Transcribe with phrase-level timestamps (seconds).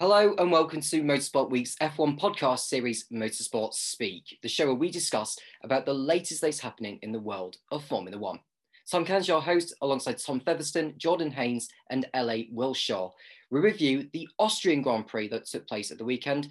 [0.00, 4.92] Hello and welcome to Motorsport Week's F1 podcast series Motorsport Speak, the show where we
[4.92, 8.38] discuss about the latest things happening in the world of Formula One.
[8.88, 13.10] Tom Cairns, your host, alongside Tom Featherstone, Jordan Haynes, and LA Wilshaw.
[13.50, 16.48] We review the Austrian Grand Prix that took place at the weekend,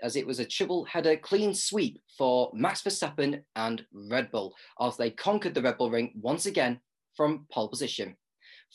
[0.00, 5.02] as it was a triple header clean sweep for Max Verstappen and Red Bull after
[5.02, 6.78] they conquered the Red Bull ring once again
[7.16, 8.14] from pole position.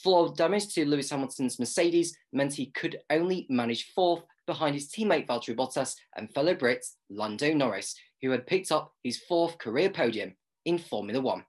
[0.02, 5.28] Floor damage to Lewis Hamilton's Mercedes meant he could only manage fourth behind his teammate
[5.28, 10.36] Valtteri Bottas and fellow Brit Lando Norris, who had picked up his fourth career podium
[10.64, 11.44] in Formula One.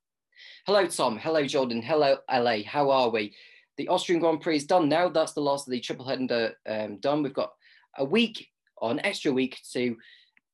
[0.66, 1.16] Hello, Tom.
[1.16, 1.80] Hello, Jordan.
[1.80, 2.58] Hello, LA.
[2.66, 3.34] How are we?
[3.76, 5.08] The Austrian Grand Prix is done now.
[5.08, 7.22] That's the last of the triple header um, done.
[7.22, 7.52] We've got
[7.98, 9.96] a week or an extra week to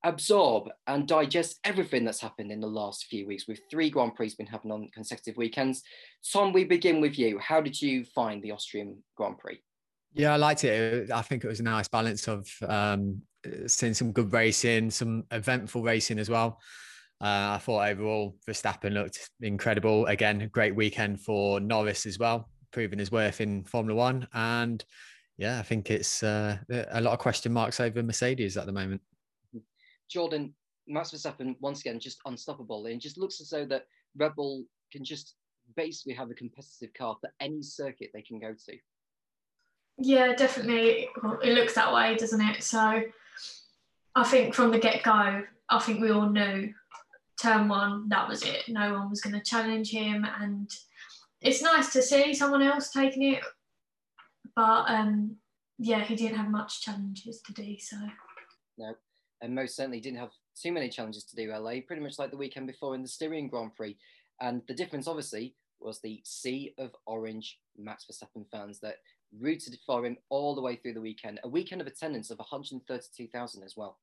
[0.04, 4.34] absorb and digest everything that's happened in the last few weeks with three Grand Prix
[4.36, 5.82] been happening on consecutive weekends.
[6.32, 7.38] Tom, we begin with you.
[7.38, 9.60] How did you find the Austrian Grand Prix?
[10.14, 11.10] Yeah, I liked it.
[11.10, 13.20] I think it was a nice balance of um,
[13.66, 16.58] seeing some good racing, some eventful racing as well.
[17.20, 20.06] Uh, I thought overall Verstappen looked incredible.
[20.06, 24.26] Again, a great weekend for Norris as well, proving his worth in Formula One.
[24.34, 24.84] And
[25.38, 29.00] yeah, I think it's uh, a lot of question marks over Mercedes at the moment.
[30.08, 30.54] Jordan,
[30.86, 32.86] Max Verstappen, once again, just unstoppable.
[32.86, 35.34] And it just looks as though that Red Bull can just
[35.76, 38.76] basically have a competitive car for any circuit they can go to.
[39.98, 41.08] Yeah, definitely.
[41.42, 42.62] It looks that way, doesn't it?
[42.62, 43.02] So
[44.14, 46.72] I think from the get go, I think we all knew
[47.40, 48.68] turn one, that was it.
[48.68, 50.26] No one was going to challenge him.
[50.40, 50.70] And
[51.40, 53.42] it's nice to see someone else taking it.
[54.54, 55.36] But um,
[55.78, 57.76] yeah, he didn't have much challenges to do.
[57.78, 57.96] So.
[58.78, 58.94] No,
[59.42, 62.36] and most certainly didn't have too many challenges to do LA, pretty much like the
[62.36, 63.96] weekend before in the Styrian Grand Prix.
[64.40, 68.96] And the difference, obviously, was the sea of orange Max Verstappen fans that
[69.38, 71.40] rooted for him all the way through the weekend.
[71.44, 73.98] A weekend of attendance of 132,000 as well.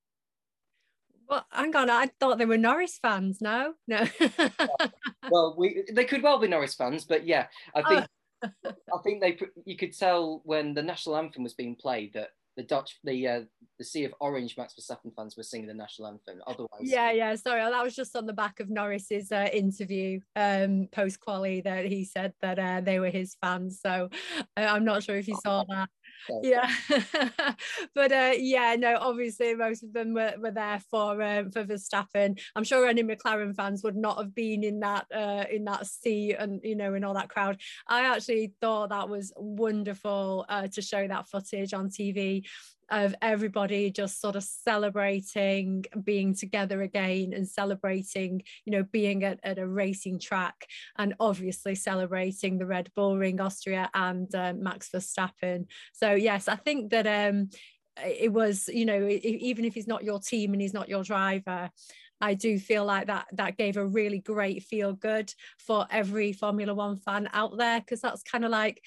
[1.29, 1.89] Well, hang on.
[1.89, 3.41] I thought they were Norris fans.
[3.41, 4.05] No, no.
[5.31, 8.05] well, we they could well be Norris fans, but yeah, I think
[8.43, 8.49] oh.
[8.93, 12.63] I think they you could tell when the national anthem was being played that the
[12.63, 13.41] Dutch, the uh,
[13.77, 16.41] the Sea of Orange Max Verstappen fans were singing the national anthem.
[16.47, 17.35] Otherwise, yeah, yeah.
[17.35, 21.85] Sorry, that was just on the back of Norris's uh, interview um, post quali that
[21.85, 23.79] he said that uh, they were his fans.
[23.81, 24.09] So
[24.57, 25.89] uh, I'm not sure if you saw that.
[26.41, 26.71] Yeah,
[27.95, 28.97] but uh, yeah, no.
[28.99, 32.39] Obviously, most of them were, were there for um, for Verstappen.
[32.55, 36.33] I'm sure any McLaren fans would not have been in that uh, in that sea
[36.33, 37.59] and you know in all that crowd.
[37.87, 42.45] I actually thought that was wonderful uh, to show that footage on TV
[42.89, 49.39] of everybody just sort of celebrating being together again and celebrating you know being at,
[49.43, 50.67] at a racing track
[50.97, 55.65] and obviously celebrating the red bull ring austria and uh, max verstappen.
[55.93, 57.49] So yes i think that um
[58.03, 61.69] it was you know even if he's not your team and he's not your driver
[62.23, 66.73] I do feel like that that gave a really great feel good for every Formula
[66.73, 68.81] One fan out there because that's kind of like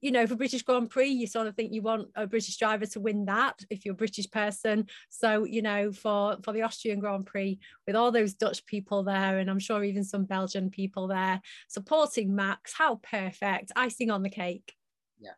[0.00, 2.86] you know, for British Grand Prix, you sort of think you want a British driver
[2.86, 4.86] to win that if you're a British person.
[5.08, 9.38] So, you know, for for the Austrian Grand Prix, with all those Dutch people there,
[9.38, 13.72] and I'm sure even some Belgian people there supporting Max, how perfect!
[13.76, 14.74] Icing on the cake.
[15.20, 15.32] Yeah,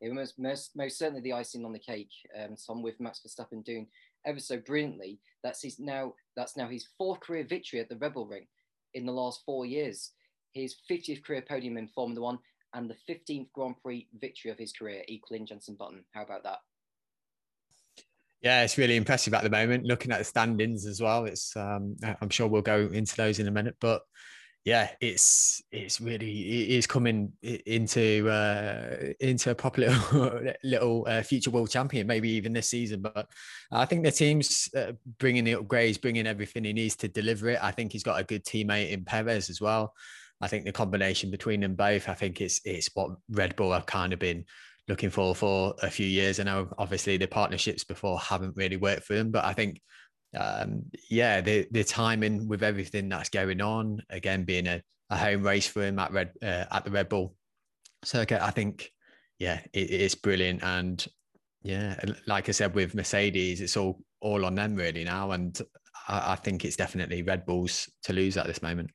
[0.00, 2.12] it was most most certainly the icing on the cake.
[2.38, 3.86] Um, some with Max Verstappen doing
[4.26, 5.20] ever so brilliantly.
[5.42, 8.46] That's his now that's now his fourth career victory at the Red Bull Ring
[8.94, 10.12] in the last four years.
[10.52, 12.38] His 50th career podium in Formula One
[12.74, 16.04] and the 15th Grand Prix victory of his career, equaling Jenson Button.
[16.12, 16.58] How about that?
[18.42, 19.86] Yeah, it's really impressive at the moment.
[19.86, 23.48] Looking at the standings as well, it's um, I'm sure we'll go into those in
[23.48, 24.02] a minute, but
[24.66, 31.22] yeah, it's it's really it is coming into uh, into a proper little, little uh,
[31.22, 33.00] future world champion, maybe even this season.
[33.00, 33.28] But
[33.70, 37.60] I think the team's uh, bringing the upgrades, bringing everything he needs to deliver it.
[37.62, 39.94] I think he's got a good teammate in Perez as well.
[40.40, 43.86] I think the combination between them both, I think it's it's what Red Bull have
[43.86, 44.44] kind of been
[44.88, 46.38] looking for for a few years.
[46.38, 49.80] I know obviously the partnerships before haven't really worked for them, but I think
[50.36, 55.42] um, yeah, the the timing with everything that's going on, again being a, a home
[55.42, 57.34] race for him at Red uh, at the Red Bull
[58.04, 58.90] circuit, I think
[59.38, 60.62] yeah, it, it's brilliant.
[60.62, 61.04] And
[61.62, 65.58] yeah, like I said with Mercedes, it's all all on them really now, and
[66.08, 68.90] I, I think it's definitely Red Bulls to lose at this moment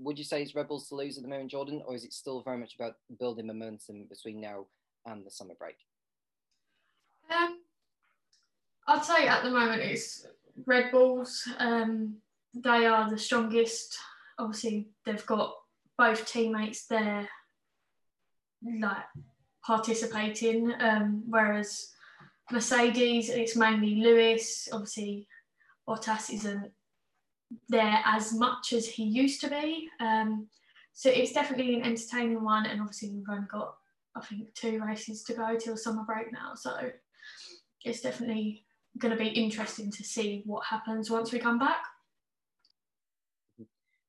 [0.00, 2.12] would you say it's Red Bulls to lose at the moment, Jordan, or is it
[2.12, 4.66] still very much about building momentum between now
[5.06, 5.76] and the summer break?
[7.30, 7.60] Um,
[8.86, 10.26] I'd say at the moment it's
[10.66, 11.48] Red Bulls.
[11.58, 12.16] Um,
[12.54, 13.96] they are the strongest.
[14.38, 15.54] Obviously, they've got
[15.96, 17.28] both teammates there,
[18.80, 19.04] like
[19.64, 20.72] participating.
[20.80, 21.90] Um, whereas
[22.50, 24.68] Mercedes, it's mainly Lewis.
[24.72, 25.28] Obviously,
[25.88, 26.72] Bottas isn't
[27.68, 29.88] there as much as he used to be.
[30.00, 30.48] Um,
[30.92, 33.74] so it's definitely an entertaining one, and obviously we've only got
[34.16, 36.90] I think two races to go till summer break now, so
[37.84, 38.64] it's definitely
[38.98, 41.82] going to be interesting to see what happens once we come back.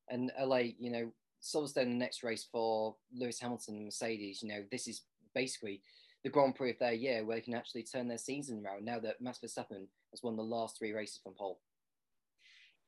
[0.09, 1.11] And LA, you know,
[1.41, 5.01] Silverstone, the next race for Lewis Hamilton and Mercedes, you know, this is
[5.33, 5.81] basically
[6.23, 8.99] the Grand Prix of their year where they can actually turn their season around now
[8.99, 11.59] that Max Verstappen has won the last three races from pole.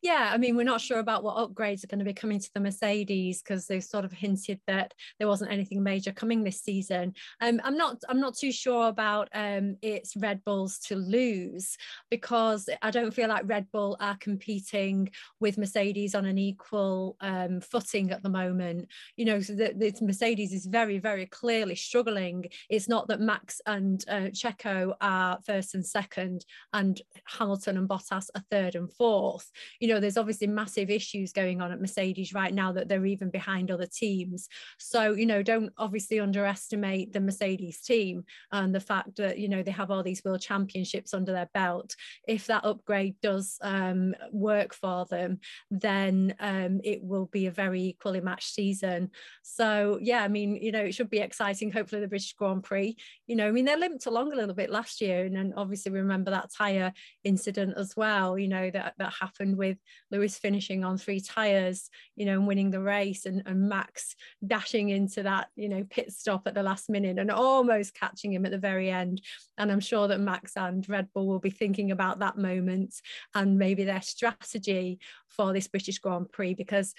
[0.08, 2.50] Yeah, I mean, we're not sure about what upgrades are going to be coming to
[2.54, 7.14] the Mercedes because they've sort of hinted that there wasn't anything major coming this season.
[7.42, 11.76] Um, I'm not, I'm not too sure about um, it's Red Bulls to lose
[12.10, 15.10] because I don't feel like Red Bull are competing
[15.42, 18.88] with Mercedes on an equal um, footing at the moment.
[19.18, 22.46] You know, so the, Mercedes is very, very clearly struggling.
[22.70, 28.30] It's not that Max and uh, Checo are first and second, and Hamilton and Bottas
[28.36, 29.52] are third and fourth.
[29.82, 33.06] You you know, there's obviously massive issues going on at Mercedes right now that they're
[33.06, 34.48] even behind other teams.
[34.78, 39.64] So, you know, don't obviously underestimate the Mercedes team and the fact that, you know,
[39.64, 41.96] they have all these world championships under their belt.
[42.28, 45.40] If that upgrade does um, work for them,
[45.72, 49.12] then um, it will be a very equally matched season.
[49.42, 51.72] So, yeah, I mean, you know, it should be exciting.
[51.72, 52.96] Hopefully, the British Grand Prix,
[53.26, 55.26] you know, I mean, they limped along a little bit last year.
[55.26, 56.94] And then obviously, remember that tyre
[57.24, 61.90] incident as well, you know, that, that happened with with Lewis finishing on three tyres,
[62.16, 64.16] you know, and winning the race, and, and Max
[64.46, 68.46] dashing into that, you know, pit stop at the last minute and almost catching him
[68.46, 69.22] at the very end.
[69.58, 72.96] And I'm sure that Max and Red Bull will be thinking about that moment
[73.36, 76.94] and maybe their strategy for this British Grand Prix because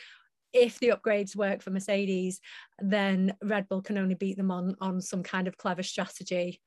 [0.53, 2.41] if the upgrades work for Mercedes,
[2.79, 6.61] then Red Bull can only beat them on on some kind of clever strategy.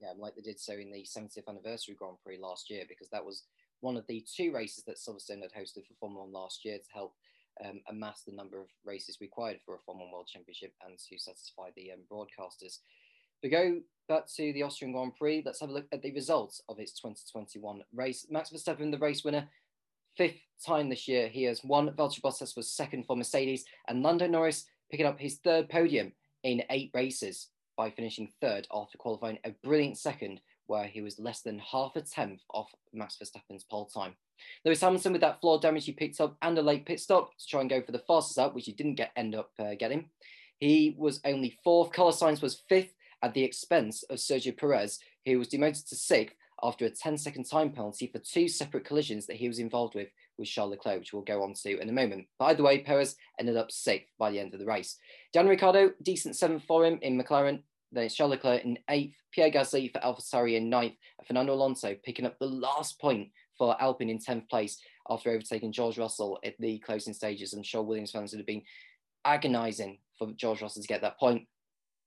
[0.00, 3.24] Yeah, like they did so in the 70th anniversary Grand Prix last year, because that
[3.24, 3.44] was
[3.80, 6.90] one of the two races that Silverstone had hosted for Formula One last year to
[6.92, 7.14] help
[7.64, 11.18] um, amass the number of races required for a Formula One World Championship and to
[11.18, 12.78] satisfy the um, broadcasters.
[13.42, 15.42] We go back to the Austrian Grand Prix.
[15.44, 18.26] Let's have a look at the results of its 2021 race.
[18.30, 19.48] Max Verstappen, the race winner,
[20.16, 21.28] fifth time this year.
[21.28, 21.88] He has won.
[21.90, 26.62] Valtteri Bottas was second for Mercedes, and Lando Norris picking up his third podium in
[26.70, 31.58] eight races by finishing third after qualifying a brilliant second where he was less than
[31.58, 34.14] half a tenth off Max Verstappen's pole time.
[34.64, 37.46] Lewis Hamilton with that floor damage he picked up and a late pit stop to
[37.46, 40.10] try and go for the fastest lap, which he didn't get end up uh, getting.
[40.60, 41.92] He was only fourth.
[41.92, 42.92] Carlos Sainz was fifth
[43.22, 47.44] at the expense of Sergio Perez, who was demoted to sixth after a 10 second
[47.44, 51.12] time penalty for two separate collisions that he was involved with with Charles Leclerc, which
[51.12, 52.26] we'll go on to in a moment.
[52.38, 54.96] But either way, Perez ended up sixth by the end of the race.
[55.32, 57.62] Daniel Ricciardo, decent seventh for him in McLaren,
[57.92, 62.26] then Charles Leclerc in eighth, Pierre Gasly for AlphaTauri in ninth, and Fernando Alonso picking
[62.26, 66.78] up the last point for Alpine in 10th place after overtaking George Russell at the
[66.80, 67.52] closing stages.
[67.52, 68.62] I'm sure Williams fans would have been
[69.24, 71.46] agonising for George Russell to get that point,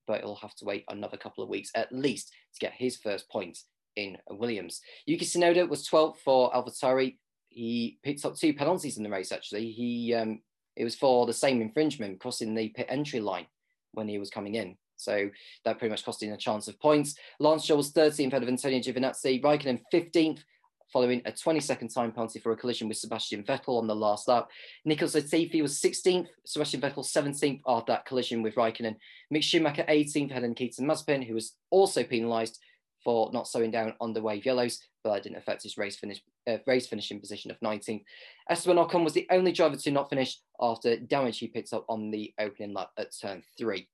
[0.08, 3.30] but it'll have to wait another couple of weeks at least to get his first
[3.30, 3.58] point
[3.96, 4.82] in Williams.
[5.06, 7.18] Yuki Tsunoda was 12th for AlphaTauri.
[7.50, 9.72] He picked up two penalties in the race, actually.
[9.72, 10.42] He um,
[10.76, 13.48] It was for the same infringement, crossing the pit entry line
[13.92, 14.78] when he was coming in.
[15.02, 15.30] So
[15.66, 17.16] that pretty much cost him a chance of points.
[17.40, 19.42] Lance Stroll was 13th ahead of Antonio Giovinazzi.
[19.42, 20.44] Raikkonen 15th
[20.92, 24.28] following a 20 second time penalty for a collision with Sebastian Vettel on the last
[24.28, 24.50] lap.
[24.86, 28.98] Nicholas Latifi was 16th, Sebastian Vettel 17th after that collision with Raikkonen.
[29.34, 32.60] Mick Schumacher 18th ahead of Nikita Mazepin, who was also penalised
[33.04, 36.22] for not slowing down on the wave yellows, but that didn't affect his race finish
[36.48, 38.04] uh, race finishing position of 19th.
[38.50, 42.12] Esteban Ocon was the only driver to not finish after damage he picked up on
[42.12, 43.88] the opening lap at turn three.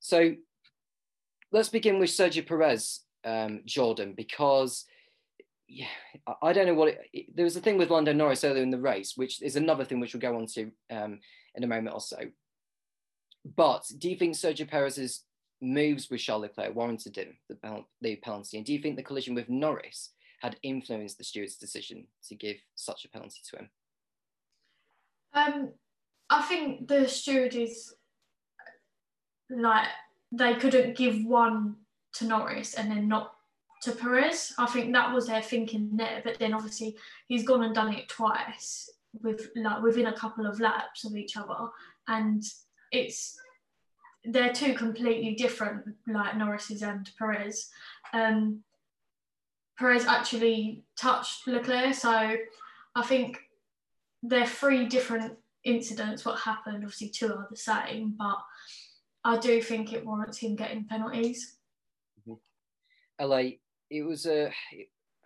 [0.00, 0.34] So
[1.52, 4.84] let's begin with Sergio Perez, um, Jordan, because
[5.68, 5.86] yeah,
[6.42, 8.70] I don't know what it, it, there was a thing with Lando Norris earlier in
[8.70, 11.20] the race, which is another thing which we'll go on to um,
[11.54, 12.18] in a moment or so.
[13.56, 15.24] But do you think Sergio Perez's
[15.60, 18.56] moves with Charles Leclerc warranted him the, the penalty?
[18.56, 22.56] And do you think the collision with Norris had influenced the steward's decision to give
[22.74, 23.70] such a penalty to him?
[25.34, 25.72] Um,
[26.30, 27.94] I think the steward is
[29.50, 29.88] like
[30.32, 31.76] they couldn't give one
[32.14, 33.32] to Norris and then not
[33.82, 34.52] to Perez.
[34.58, 36.20] I think that was their thinking there.
[36.24, 36.96] But then obviously
[37.28, 38.90] he's gone and done it twice
[39.22, 41.68] with like within a couple of laps of each other,
[42.06, 42.42] and
[42.92, 43.38] it's
[44.24, 47.70] they're two completely different, like Norris's and Perez.
[48.12, 48.62] Um,
[49.78, 52.36] Perez actually touched Leclerc, so
[52.94, 53.38] I think
[54.22, 56.24] they're three different incidents.
[56.24, 56.78] What happened?
[56.78, 58.38] Obviously, two are the same, but
[59.28, 61.58] I do think it warrants him getting penalties.
[62.26, 63.26] Mm-hmm.
[63.26, 63.42] LA,
[63.90, 64.50] it was a.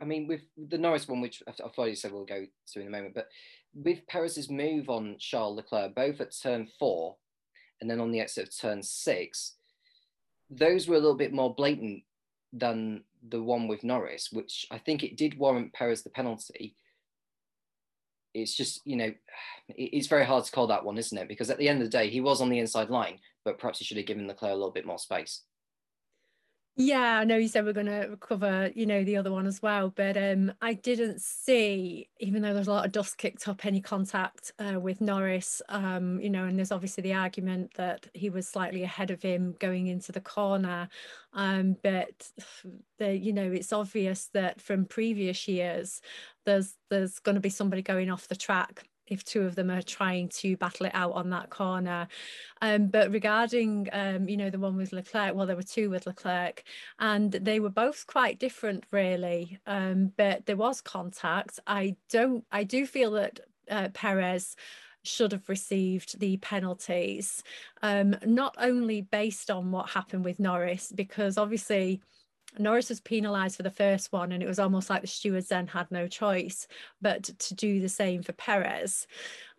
[0.00, 2.90] I mean, with the Norris one, which I've already said we'll go to in a
[2.90, 3.28] moment, but
[3.72, 7.14] with Perez's move on Charles Leclerc, both at turn four
[7.80, 9.54] and then on the exit of turn six,
[10.50, 12.02] those were a little bit more blatant
[12.52, 16.74] than the one with Norris, which I think it did warrant Perez the penalty.
[18.34, 19.12] It's just, you know,
[19.68, 21.28] it's very hard to call that one, isn't it?
[21.28, 23.78] Because at the end of the day, he was on the inside line, but perhaps
[23.78, 25.42] he should have given the Leclerc a little bit more space.
[26.74, 29.60] Yeah, I know you said we're going to cover, you know, the other one as
[29.60, 33.66] well, but um, I didn't see, even though there's a lot of dust kicked up,
[33.66, 35.60] any contact uh, with Norris.
[35.68, 39.54] Um, you know, and there's obviously the argument that he was slightly ahead of him
[39.60, 40.88] going into the corner.
[41.34, 42.30] Um, but
[42.98, 46.00] the, you know, it's obvious that from previous years,
[46.46, 49.82] there's there's going to be somebody going off the track if two of them are
[49.82, 52.08] trying to battle it out on that corner.
[52.60, 56.06] Um, but regarding, um, you know, the one with Leclerc, well, there were two with
[56.06, 56.62] Leclerc,
[56.98, 59.58] and they were both quite different, really.
[59.66, 61.60] Um, but there was contact.
[61.66, 63.40] I don't, I do feel that
[63.70, 64.56] uh, Perez
[65.04, 67.42] should have received the penalties,
[67.82, 72.00] um, not only based on what happened with Norris, because obviously
[72.58, 75.66] Norris was penalised for the first one, and it was almost like the stewards then
[75.66, 76.66] had no choice
[77.00, 79.06] but to do the same for Perez.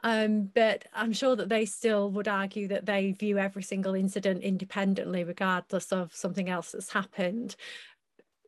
[0.04, 4.44] Um, but I'm sure that they still would argue that they view every single incident
[4.44, 7.56] independently, regardless of something else that's happened.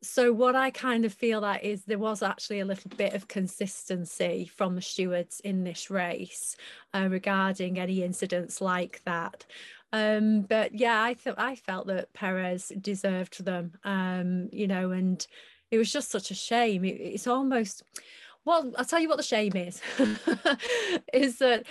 [0.04, 3.28] So what I kind of feel that is there was actually a little bit of
[3.28, 6.56] consistency from the stewards in this race
[6.94, 9.46] uh, regarding any incidents like that.
[9.96, 13.74] Um, but yeah, I thought I felt that Perez deserved them.
[13.86, 15.26] Um, you know, and
[15.72, 16.84] it was just such a shame.
[16.84, 17.84] It, it's almost
[18.44, 19.82] well, I'll tell you what the shame is,
[21.14, 21.66] is that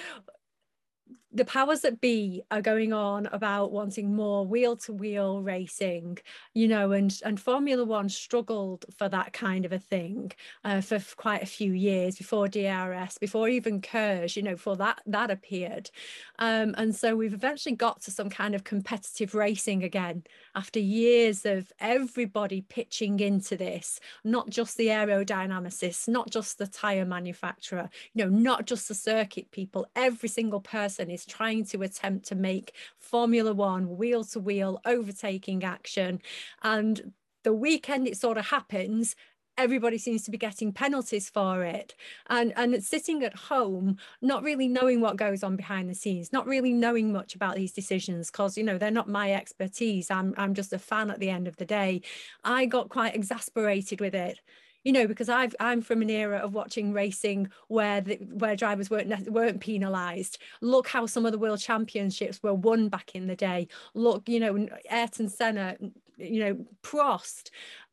[1.34, 6.18] the powers that be are going on about wanting more wheel to wheel racing
[6.54, 10.30] you know and and formula one struggled for that kind of a thing
[10.64, 15.00] uh, for quite a few years before drs before even KERS, you know before that
[15.06, 15.90] that appeared.
[16.38, 20.24] Um, and so we've eventually got to some kind of competitive racing again
[20.54, 27.04] after years of everybody pitching into this not just the aerodynamicists not just the tire
[27.04, 32.26] manufacturer you know not just the circuit people every single person is trying to attempt
[32.28, 36.20] to make Formula One wheel to wheel overtaking action.
[36.62, 37.12] And
[37.42, 39.14] the weekend it sort of happens,
[39.56, 41.94] everybody seems to be getting penalties for it.
[42.28, 46.46] And and sitting at home not really knowing what goes on behind the scenes not
[46.46, 50.10] really knowing much about these decisions because you know they're not my expertise.
[50.10, 52.02] I'm i'm just a fan at the end of the day.
[52.42, 54.40] I got quite exasperated with it
[54.84, 58.90] you know, because I've I'm from an era of watching racing where the, where drivers
[58.90, 60.38] weren't weren't penalised.
[60.60, 63.68] Look how some of the world championships were won back in the day.
[63.94, 65.76] Look, you know, Ayrton Senna,
[66.16, 67.50] you know, Prost.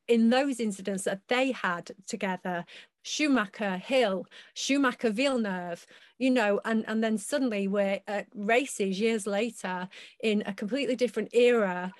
[0.08, 2.66] In those incidents that they had together,
[3.04, 5.86] Schumacher, Hill, Schumacher, Villeneuve,
[6.18, 9.88] you know, and, and then suddenly we're at races years later
[10.22, 11.94] in a completely different era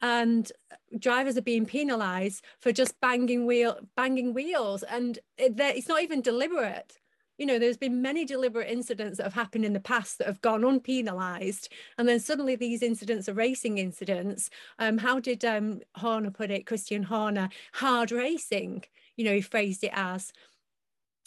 [0.00, 0.50] and
[0.98, 4.82] drivers are being penalized for just banging wheel banging wheels.
[4.82, 6.98] And it, it's not even deliberate.
[7.36, 10.40] You know there's been many deliberate incidents that have happened in the past that have
[10.40, 11.68] gone unpenalized.
[11.96, 14.50] And then suddenly these incidents are racing incidents.
[14.78, 18.84] Um, how did um, horner put it christian horner hard racing
[19.16, 20.32] you know he phrased it as.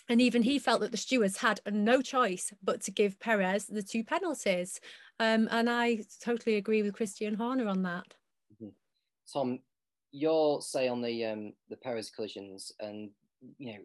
[0.10, 3.84] And even he felt that the stewards had no choice but to give Perez the
[3.84, 4.82] two penalties.
[5.20, 8.16] Um, and I totally agree with Christian Horner on that.
[9.32, 9.60] Tom,
[10.12, 13.10] your say on the um, the Perez collisions, and
[13.58, 13.80] you know,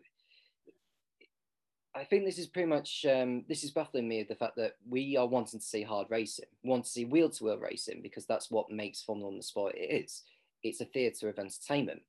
[1.95, 5.17] I think this is pretty much um, this is baffling me the fact that we
[5.17, 8.50] are wanting to see hard racing, want to see wheel to wheel racing because that's
[8.50, 10.23] what makes Formula One the sport it is.
[10.62, 12.03] It's a theatre of entertainment.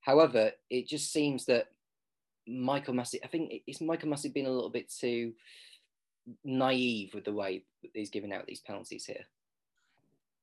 [0.00, 1.68] However, it just seems that
[2.46, 5.32] Michael Masi, I think it's Michael Masi being a little bit too
[6.44, 9.24] naive with the way he's giving out these penalties here.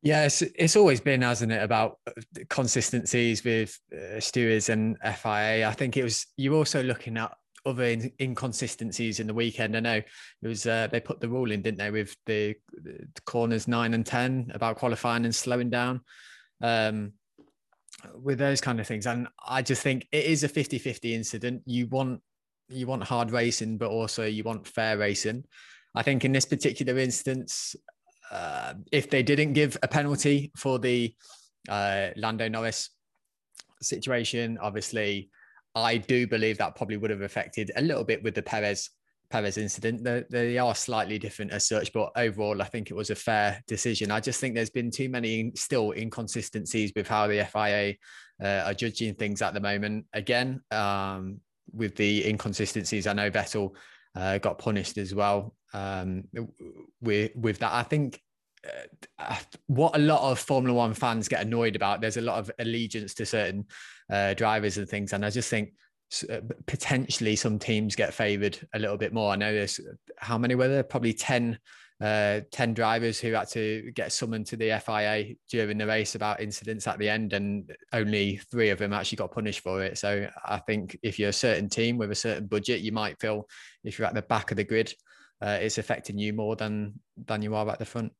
[0.03, 2.11] Yeah, it's, it's always been, hasn't it, about uh,
[2.49, 5.65] consistencies with uh, stewards and FIA.
[5.65, 7.33] I think it was you also looking at
[7.65, 9.77] other in, inconsistencies in the weekend.
[9.77, 10.01] I know
[10.41, 13.93] it was uh, they put the rule in, didn't they, with the, the, corners nine
[13.93, 16.01] and ten about qualifying and slowing down.
[16.61, 17.13] Um,
[18.15, 21.61] with those kind of things, and I just think it is a 50-50 incident.
[21.65, 22.21] You want
[22.67, 25.45] you want hard racing, but also you want fair racing.
[25.95, 27.75] I think in this particular instance,
[28.31, 31.13] uh, if they didn't give a penalty for the
[31.69, 32.89] uh, Lando Norris
[33.81, 35.29] situation, obviously,
[35.75, 38.89] I do believe that probably would have affected a little bit with the Perez
[39.29, 40.03] Perez incident.
[40.03, 43.63] They, they are slightly different as such, but overall, I think it was a fair
[43.67, 44.11] decision.
[44.11, 47.95] I just think there's been too many still inconsistencies with how the FIA
[48.43, 50.05] uh, are judging things at the moment.
[50.13, 51.39] Again, um,
[51.71, 53.75] with the inconsistencies, I know Vettel
[54.15, 56.25] uh, got punished as well um,
[57.01, 57.73] with with that.
[57.73, 58.21] I think
[59.19, 59.35] uh,
[59.67, 62.01] what a lot of Formula One fans get annoyed about.
[62.01, 63.65] There's a lot of allegiance to certain
[64.11, 65.73] uh, drivers and things, and I just think
[66.29, 69.33] uh, potentially some teams get favoured a little bit more.
[69.33, 69.79] I know there's
[70.17, 70.83] how many were there?
[70.83, 71.57] Probably 10,
[72.01, 76.39] uh, 10 drivers who had to get summoned to the FIA during the race about
[76.39, 79.97] incidents at the end, and only three of them actually got punished for it.
[79.97, 83.47] So I think if you're a certain team with a certain budget, you might feel
[83.83, 84.93] if you're at the back of the grid,
[85.43, 88.11] uh, it's affecting you more than than you are at the front.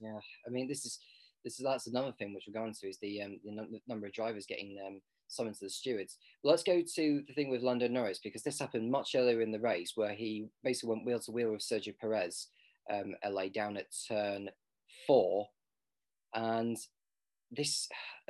[0.00, 0.98] Yeah, I mean this is
[1.44, 4.06] this is that's another thing which we're going to is the um, the, n- number
[4.06, 6.16] of drivers getting um, summoned to the stewards.
[6.42, 9.52] Well, let's go to the thing with Lando Norris because this happened much earlier in
[9.52, 12.48] the race where he basically went wheel to wheel with Sergio Perez,
[12.90, 14.48] um, LA down at turn
[15.06, 15.48] four,
[16.34, 16.78] and
[17.50, 17.86] this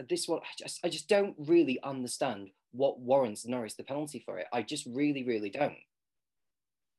[0.08, 4.38] this one I just I just don't really understand what warrants Norris the penalty for
[4.38, 4.46] it.
[4.52, 5.78] I just really really don't.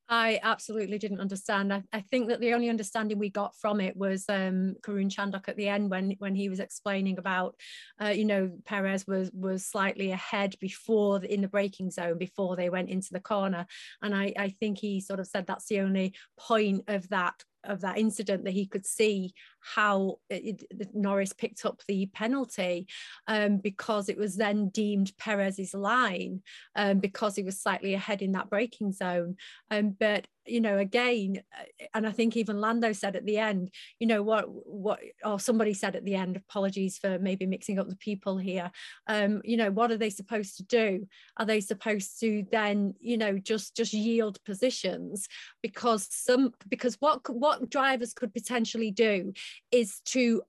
[0.10, 1.74] I absolutely didn't understand.
[1.74, 5.48] I, I, think that the only understanding we got from it was um, Karun Chandhok
[5.48, 7.56] at the end when when he was explaining about,
[8.02, 12.56] uh, you know, Perez was was slightly ahead before the, in the braking zone before
[12.56, 13.66] they went into the corner,
[14.02, 17.82] and I, I think he sort of said that's the only point of that of
[17.82, 22.88] that incident that he could see how it, Norris picked up the penalty
[23.28, 26.42] um, because it was then deemed Perez's line
[26.76, 29.38] um, because he was slightly ahead in that braking zone.
[29.72, 33.72] Um, but you know, again, uh, and I think even Lando said at the end,
[34.00, 37.90] you know, what what or somebody said at the end, apologies for maybe mixing up
[37.90, 38.72] the people here.
[39.08, 41.08] Um, you know, what are they supposed to do?
[41.38, 45.28] Are they supposed to then, you know, just just yield positions
[45.62, 49.34] because some because what what drivers could potentially do
[49.72, 50.44] is to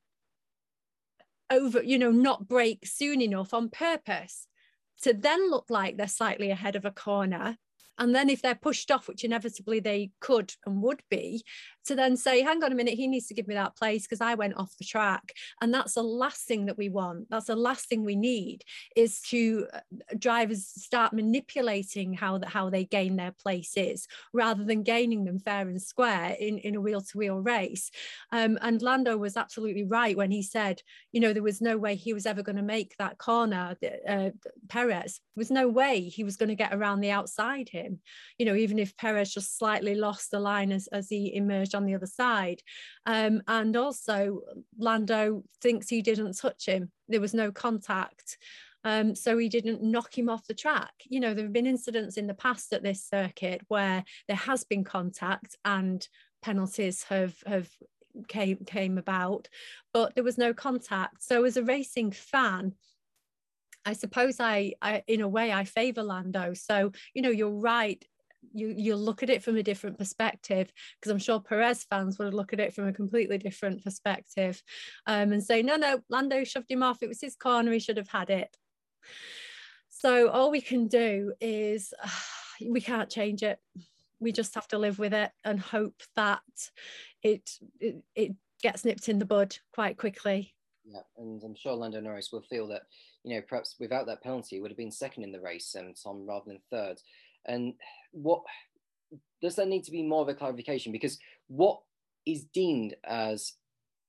[1.50, 4.46] over, you know, not brake soon enough on purpose
[5.02, 7.58] to then look like they're slightly ahead of a corner
[7.98, 11.44] and then if they're pushed off, which inevitably they could and would be,
[11.86, 14.20] to then say, hang on a minute, he needs to give me that place because
[14.20, 15.32] I went off the track.
[15.60, 17.28] And that's the last thing that we want.
[17.30, 18.62] That's the last thing we need
[18.96, 19.80] is to uh,
[20.18, 25.80] drivers start manipulating how how they gain their places rather than gaining them fair and
[25.80, 27.90] square in, in a wheel-to-wheel race.
[28.32, 30.80] Um, and Lando was absolutely right when he said,
[31.12, 33.76] you know, there was no way he was ever going to make that corner,
[34.08, 34.30] uh,
[34.68, 35.20] Perez.
[35.34, 38.00] There was no way he was going to get around the outside him.
[38.38, 41.84] You know, even if Perez just slightly lost the line as, as he emerged on
[41.84, 42.62] the other side.
[43.06, 44.40] Um, and also,
[44.78, 48.38] Lando thinks he didn't touch him, there was no contact.
[48.84, 50.92] Um, so he didn't knock him off the track.
[51.08, 54.64] You know, there have been incidents in the past at this circuit where there has
[54.64, 56.06] been contact and
[56.42, 57.68] penalties have have
[58.28, 59.48] came came about,
[59.94, 61.22] but there was no contact.
[61.22, 62.74] So as a racing fan,
[63.86, 66.52] I suppose I, I in a way I favour Lando.
[66.52, 68.04] So you know, you're right
[68.52, 72.34] you you look at it from a different perspective because I'm sure Perez fans would
[72.34, 74.62] look at it from a completely different perspective
[75.06, 77.02] um, and say no no Lando shoved him off.
[77.02, 77.72] It was his corner.
[77.72, 78.56] He should have had it.
[79.88, 82.08] So all we can do is uh,
[82.68, 83.58] we can't change it.
[84.20, 86.42] We just have to live with it and hope that
[87.22, 90.54] it, it, it gets nipped in the bud quite quickly.
[90.84, 92.82] Yeah and I'm sure Lando Norris will feel that
[93.24, 95.96] you know perhaps without that penalty he would have been second in the race and
[95.96, 96.98] Tom rather than third
[97.46, 97.74] and
[98.12, 98.42] what
[99.42, 100.92] does there need to be more of a clarification?
[100.92, 101.80] Because what
[102.26, 103.54] is deemed as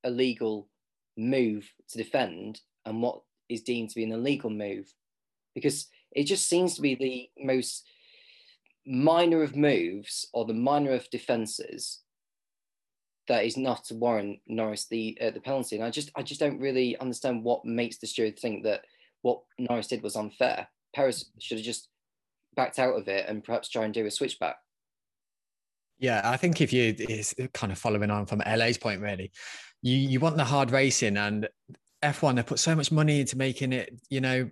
[0.04, 0.70] a legal
[1.18, 4.94] move to defend and what is deemed to be an illegal move?
[5.54, 7.86] Because it just seems to be the most
[8.88, 12.02] minor of moves or the minor of defences
[13.28, 15.76] that is not to warrant Norris the uh, the penalty.
[15.76, 18.82] And I just I just don't really understand what makes the steward think that
[19.24, 20.68] what Norris did was unfair.
[20.94, 21.90] Perez should have just
[22.56, 24.58] backed out of it and perhaps try and do a switchback.
[25.98, 29.32] Yeah, I think if you is kind of following on from LA's point, really,
[29.82, 31.48] you you want the hard racing and
[32.04, 34.50] F1 they put so much money into making it, you know,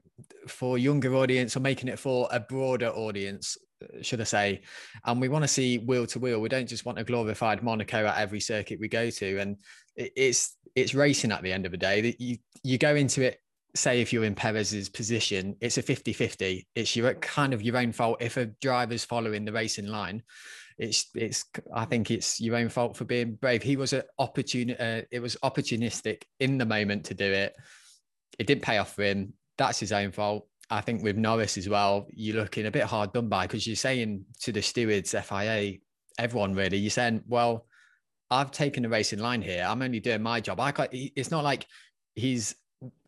[0.47, 3.57] for younger audience or making it for a broader audience,
[4.01, 4.61] should I say?
[5.05, 6.39] And we want to see wheel to wheel.
[6.39, 9.39] We don't just want a glorified Monaco at every circuit we go to.
[9.39, 9.57] And
[9.95, 12.01] it's it's racing at the end of the day.
[12.01, 13.39] That you you go into it
[13.75, 16.67] say if you're in Perez's position, it's a 50 50.
[16.75, 18.21] It's your kind of your own fault.
[18.21, 20.23] If a driver's following the racing line,
[20.77, 23.63] it's, it's, I think it's your own fault for being brave.
[23.63, 27.55] He was an opportune, uh, it was opportunistic in the moment to do it.
[28.39, 29.33] It didn't pay off for him.
[29.57, 30.47] That's his own fault.
[30.69, 33.75] I think with Norris as well, you're looking a bit hard done by because you're
[33.75, 35.77] saying to the stewards, FIA,
[36.17, 36.77] everyone really.
[36.77, 37.67] You're saying, well,
[38.31, 39.65] I've taken a racing line here.
[39.67, 40.59] I'm only doing my job.
[40.59, 41.67] I got, it's not like
[42.15, 42.55] he's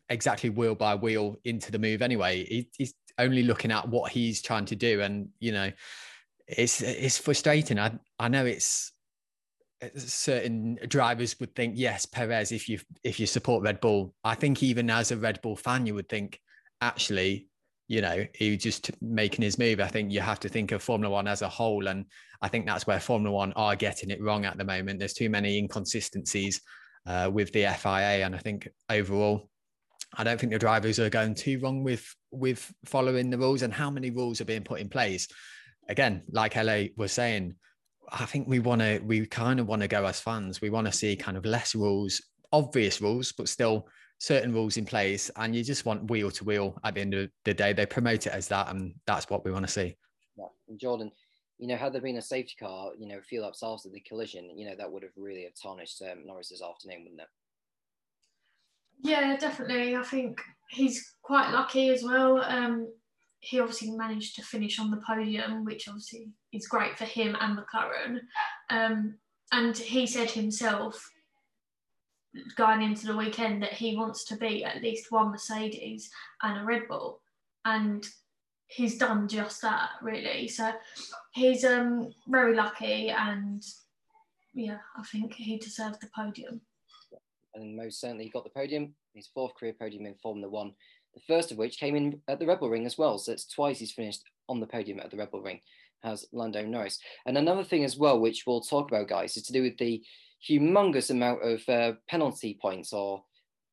[0.08, 2.44] exactly wheel by wheel into the move anyway.
[2.44, 5.70] He, he's only looking at what he's trying to do, and you know,
[6.46, 7.78] it's it's frustrating.
[7.78, 8.92] I I know it's
[9.96, 14.62] certain drivers would think yes perez if you if you support red bull i think
[14.62, 16.40] even as a red bull fan you would think
[16.80, 17.46] actually
[17.86, 21.12] you know he just making his move i think you have to think of formula
[21.12, 22.06] one as a whole and
[22.40, 25.28] i think that's where formula one are getting it wrong at the moment there's too
[25.28, 26.60] many inconsistencies
[27.06, 29.50] uh, with the fia and i think overall
[30.14, 33.72] i don't think the drivers are going too wrong with with following the rules and
[33.72, 35.28] how many rules are being put in place
[35.88, 37.54] again like la was saying
[38.12, 40.60] I think we want to, we kind of want to go as fans.
[40.60, 43.88] We want to see kind of less rules, obvious rules, but still
[44.18, 45.30] certain rules in place.
[45.36, 47.72] And you just want wheel to wheel at the end of the day.
[47.72, 49.96] They promote it as that, and that's what we want to see.
[50.36, 50.46] Yeah.
[50.68, 51.10] And Jordan,
[51.58, 54.56] you know, had there been a safety car, you know, few laps after the collision,
[54.56, 57.28] you know, that would have really have tarnished um, Norris's afternoon, wouldn't it?
[59.02, 59.96] Yeah, definitely.
[59.96, 62.42] I think he's quite lucky as well.
[62.42, 62.88] Um,
[63.40, 67.58] he obviously managed to finish on the podium, which obviously is great for him and
[67.58, 68.20] McLaren.
[68.70, 69.14] Um,
[69.52, 71.10] and he said himself,
[72.56, 76.10] going into the weekend, that he wants to beat at least one Mercedes
[76.42, 77.20] and a Red Bull.
[77.64, 78.06] And
[78.66, 80.48] he's done just that, really.
[80.48, 80.72] So
[81.32, 83.62] he's um, very lucky, and
[84.54, 86.60] yeah, I think he deserved the podium.
[87.56, 90.72] And most certainly, he got the podium, his fourth career podium in Formula One
[91.16, 93.18] the first of which came in at the Red Bull Ring as well.
[93.18, 95.60] So it's twice he's finished on the podium at the Red Bull Ring,
[96.04, 96.98] has Lando Norris.
[97.24, 100.02] And another thing as well, which we'll talk about, guys, is to do with the
[100.46, 103.24] humongous amount of uh, penalty points or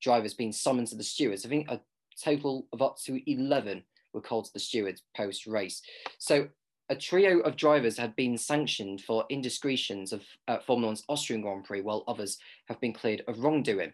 [0.01, 1.45] drivers being summoned to the stewards.
[1.45, 1.81] I think a
[2.23, 5.81] total of up to 11 were called to the stewards post race.
[6.19, 6.47] So
[6.93, 11.63] a trio of drivers had been sanctioned for indiscretions of uh, Formula One's Austrian Grand
[11.63, 13.93] Prix, while others have been cleared of wrongdoing.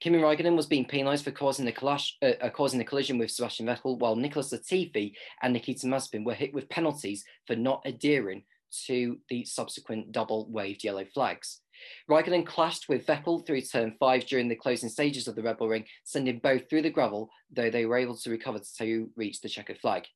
[0.00, 3.66] Kimi Raikkonen was being penalised for causing the, clash, uh, uh, causing collision with Sebastian
[3.66, 8.42] Vettel, while Nicholas Latifi and Nikita Mazepin were hit with penalties for not adhering
[8.86, 11.60] to the subsequent double waved yellow flags.
[12.10, 15.68] Raikkonen clashed with Vettel through turn five during the closing stages of the Red Bull
[15.68, 19.48] Ring, sending both through the gravel, though they were able to recover to reach the
[19.48, 20.08] checkered flag.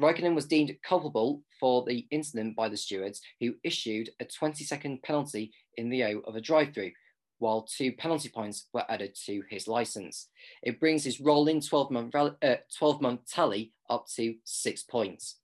[0.00, 5.02] Raikkonen was deemed culpable for the incident by the stewards, who issued a 20 second
[5.02, 6.92] penalty in the O of a drive through,
[7.38, 10.28] while two penalty points were added to his license.
[10.62, 15.36] It brings his rolling 12 month, uh, 12 month tally up to six points.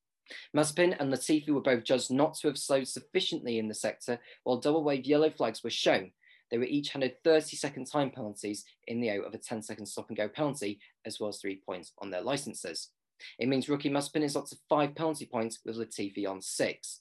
[0.55, 4.59] Mazepin and Latifi were both judged not to have slowed sufficiently in the sector, while
[4.59, 6.13] double wave yellow flags were shown.
[6.51, 9.87] They were each handed 30 second time penalties in the O of a 10 second
[9.87, 12.91] stop and go penalty, as well as three points on their licenses.
[13.39, 17.01] It means rookie Mazepin is up to five penalty points with Latifi on six.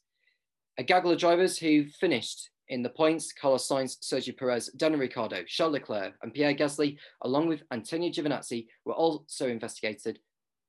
[0.78, 5.44] A gaggle of drivers who finished in the points, Carlos Sainz, Sergio Perez, Daniel Ricciardo,
[5.48, 10.20] Charles Leclerc, and Pierre Gasly, along with Antonio Giovinazzi, were also investigated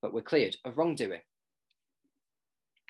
[0.02, 1.20] but were cleared of wrongdoing.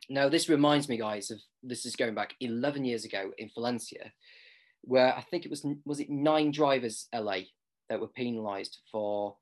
[0.08, 4.12] Now, this reminds me, guys, of this is going back 11 years ago in Valencia,
[4.82, 7.38] where I think it was was it nine drivers LA
[7.88, 9.36] that were penalised for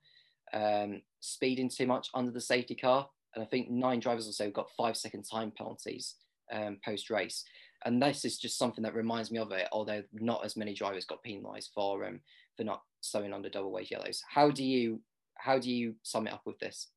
[0.53, 4.51] um, speeding too much under the safety car, and I think nine drivers or so
[4.51, 6.17] got five second time penalties
[6.53, 7.45] um, post race
[7.85, 9.69] and this is just something that reminds me of it.
[9.73, 12.21] Although not as many drivers got penalised for um,
[12.57, 14.23] for not slowing under double wave yellows.
[14.29, 15.01] How do you
[15.37, 16.89] how do you sum it up with this?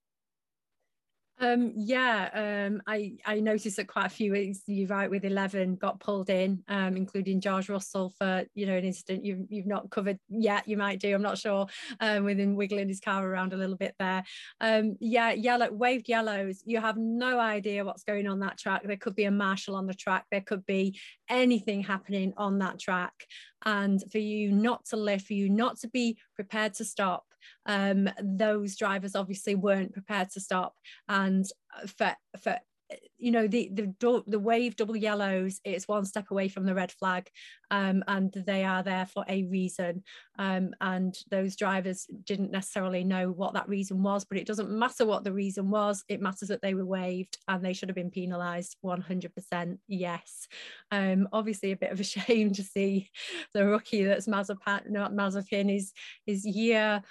[1.39, 4.33] Um, yeah, um, I I noticed that quite a few.
[4.65, 8.83] You're right, with eleven got pulled in, um, including George Russell for you know an
[8.83, 10.67] incident you've you've not covered yet.
[10.67, 11.13] You might do.
[11.13, 11.67] I'm not sure.
[11.99, 14.23] Um, with him wiggling his car around a little bit there.
[14.61, 16.63] Um, yeah, yellow waved yellows.
[16.65, 18.81] You have no idea what's going on that track.
[18.83, 20.25] There could be a marshal on the track.
[20.31, 23.13] There could be anything happening on that track,
[23.63, 27.25] and for you not to lift, for you not to be prepared to stop
[27.65, 30.75] um, those drivers obviously weren't prepared to stop
[31.07, 31.45] and
[31.97, 32.57] for for
[33.17, 36.91] you know the the the wave double yellows it's one step away from the red
[36.91, 37.29] flag
[37.71, 40.03] um, and they are there for a reason.
[40.39, 45.05] Um, and those drivers didn't necessarily know what that reason was but it doesn't matter
[45.05, 46.03] what the reason was.
[46.07, 50.47] It matters that they were waved and they should have been penalized 100% yes.
[50.91, 53.09] Um, obviously a bit of a shame to see
[53.53, 55.93] the rookie that's Mazepin Mazepin is
[56.25, 57.01] is year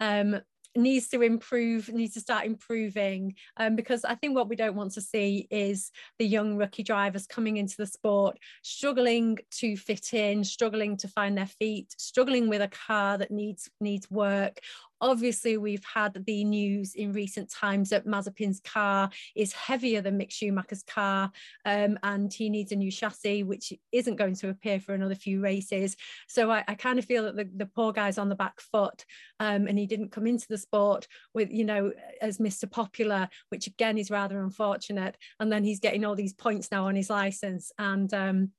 [0.00, 0.40] um,
[0.76, 3.34] needs to improve, needs to start improving.
[3.56, 7.26] Um, because I think what we don't want to see is the young rookie drivers
[7.26, 12.62] coming into the sport, struggling to fit in, struggling to find their feet, struggling with
[12.62, 14.60] a car that needs needs work,
[15.00, 20.30] Obviously, we've had the news in recent times that Mazepin's car is heavier than Mick
[20.30, 21.30] Schumacher's car,
[21.64, 25.40] um, and he needs a new chassis, which isn't going to appear for another few
[25.40, 25.96] races.
[26.28, 29.04] So I, I kind of feel that the, the poor guy's on the back foot,
[29.38, 32.70] um, and he didn't come into the sport with, you know, as Mr.
[32.70, 35.16] Popular, which again is rather unfortunate.
[35.40, 38.50] And then he's getting all these points now on his license, and um,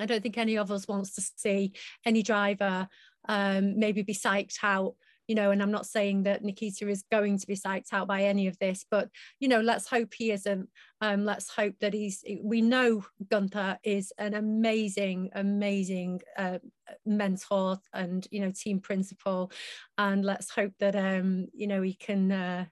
[0.00, 1.72] I don't think any of us wants to see
[2.06, 2.88] any driver
[3.28, 4.94] um, maybe be psyched out
[5.28, 8.24] you know, and I'm not saying that Nikita is going to be psyched out by
[8.24, 10.68] any of this, but you know, let's hope he isn't.
[11.02, 12.24] Um, let's hope that he's.
[12.42, 16.58] We know Gunther is an amazing, amazing uh,
[17.04, 19.52] mentor and you know team principal,
[19.98, 22.64] and let's hope that um, you know he can uh,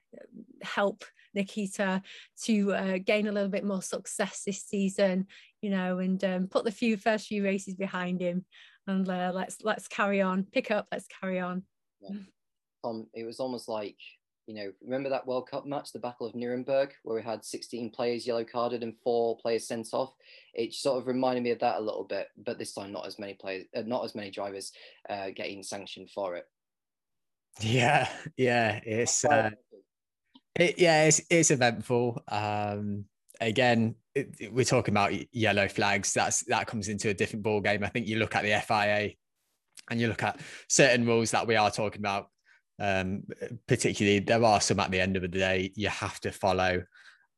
[0.63, 2.01] help Nikita
[2.43, 5.27] to uh, gain a little bit more success this season,
[5.61, 8.45] you know, and um, put the few first few races behind him,
[8.87, 11.61] and uh, let's let's carry on, pick up, let's carry on.
[12.01, 12.17] Yeah.
[12.83, 13.97] Um, it was almost like
[14.47, 17.91] you know, remember that World Cup match, the Battle of Nuremberg, where we had 16
[17.91, 20.13] players yellow carded and four players sent off.
[20.53, 23.19] It sort of reminded me of that a little bit, but this time not as
[23.19, 24.71] many players, uh, not as many drivers
[25.09, 26.45] uh, getting sanctioned for it.
[27.59, 29.49] Yeah, yeah, it's uh,
[30.55, 32.23] it, yeah, it's it's eventful.
[32.29, 33.05] Um,
[33.41, 36.13] again, it, it, we're talking about yellow flags.
[36.13, 37.83] That's that comes into a different ball game.
[37.83, 39.15] I think you look at the FIA
[39.89, 42.29] and you look at certain rules that we are talking about
[42.79, 43.23] um,
[43.67, 46.83] particularly, there are some at the end of the day you have to follow.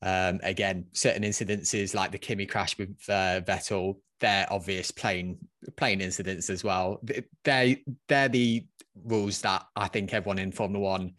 [0.01, 5.37] Um, again, certain incidences like the Kimi crash with uh, Vettel, they're obvious plain
[5.77, 7.01] plain incidents as well.
[7.43, 8.65] They they're the
[9.03, 11.13] rules that I think everyone in Formula One,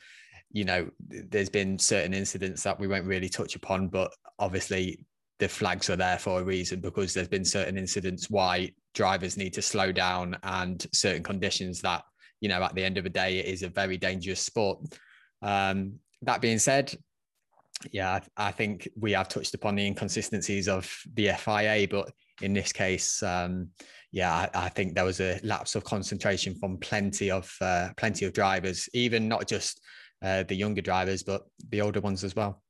[0.53, 5.05] you know, there's been certain incidents that we won't really touch upon, but obviously
[5.39, 9.55] the flags are there for a reason because there's been certain incidents why drivers need
[9.55, 12.03] to slow down and certain conditions that
[12.41, 14.79] you know, at the end of the day, it is a very dangerous sport.
[15.43, 16.95] Um, that being said,
[17.93, 22.73] yeah, I, think we have touched upon the inconsistencies of the FIA, but in this
[22.73, 23.69] case, um,
[24.13, 28.27] yeah, I, I, think there was a lapse of concentration from plenty of uh, plenty
[28.27, 29.81] of drivers, even not just
[30.23, 32.63] uh, the younger drivers, but the older ones as well.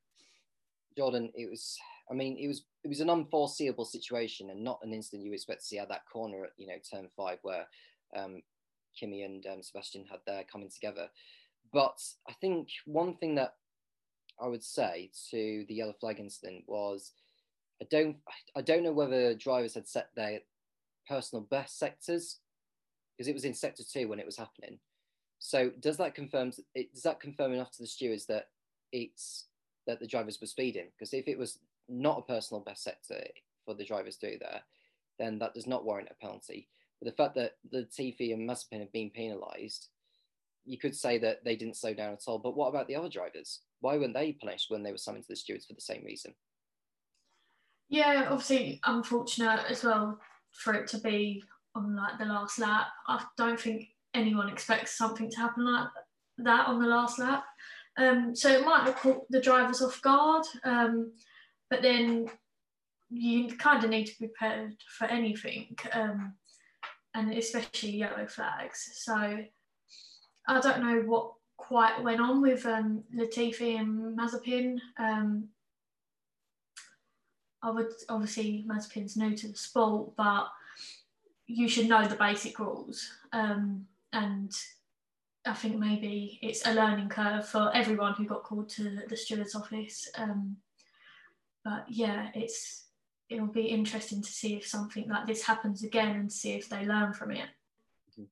[0.96, 1.76] Jordan, it was.
[2.10, 5.60] I mean, it was it was an unforeseeable situation, and not an instant you expect
[5.60, 7.66] to see at that corner at you know turn five, where
[8.16, 8.42] um,
[8.98, 11.08] Kimi and um, Sebastian had there coming together.
[11.72, 13.54] But I think one thing that
[14.40, 17.12] I would say to the yellow flag incident was
[17.80, 18.16] I don't
[18.56, 20.40] I don't know whether drivers had set their
[21.08, 22.38] personal best sectors
[23.16, 24.78] because it was in sector two when it was happening.
[25.38, 28.48] So does that confirm it does that confirm enough to the stewards that
[28.92, 29.46] it's
[29.86, 30.88] that the drivers were speeding?
[30.96, 33.22] Because if it was not a personal best sector
[33.64, 34.62] for the drivers do there,
[35.18, 36.68] then that does not warrant a penalty.
[37.00, 39.88] But the fact that the Latifi and Mazepin have been penalised,
[40.64, 42.38] you could say that they didn't slow down at all.
[42.38, 43.60] But what about the other drivers?
[43.80, 46.34] Why weren't they punished when they were summoned to the stewards for the same reason?
[47.88, 50.20] Yeah, obviously unfortunate as well
[50.52, 51.42] for it to be
[51.74, 52.86] on like the last lap.
[53.08, 55.88] I don't think anyone expects something to happen like
[56.38, 57.44] that on the last lap.
[57.96, 61.12] Um, so it might have caught the drivers off guard, um,
[61.68, 62.30] but then
[63.10, 65.76] you kind of need to be prepared for anything.
[65.92, 66.34] Um,
[67.14, 68.90] and especially yellow flags.
[68.94, 74.78] So I don't know what quite went on with um, Latifi and Mazepin.
[74.98, 75.48] Um,
[77.62, 80.48] I would obviously Mazepin's new to the sport, but
[81.46, 83.10] you should know the basic rules.
[83.32, 84.52] Um, and
[85.46, 89.54] I think maybe it's a learning curve for everyone who got called to the steward's
[89.54, 90.08] office.
[90.16, 90.56] Um,
[91.64, 92.86] but yeah, it's
[93.30, 96.84] it'll be interesting to see if something like this happens again and see if they
[96.84, 97.48] learn from it.
[98.10, 98.24] Mm-hmm.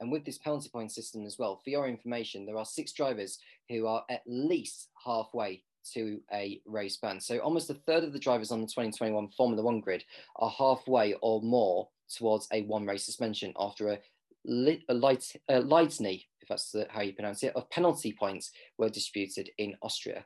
[0.00, 3.38] And with this penalty point system as well, for your information, there are six drivers
[3.68, 5.62] who are at least halfway
[5.94, 7.20] to a race ban.
[7.20, 10.04] So almost a third of the drivers on the 2021 Formula One grid
[10.36, 13.98] are halfway or more towards a one race suspension after a,
[14.44, 18.50] li- a light a litany, if that's the, how you pronounce it, of penalty points
[18.78, 20.24] were distributed in Austria.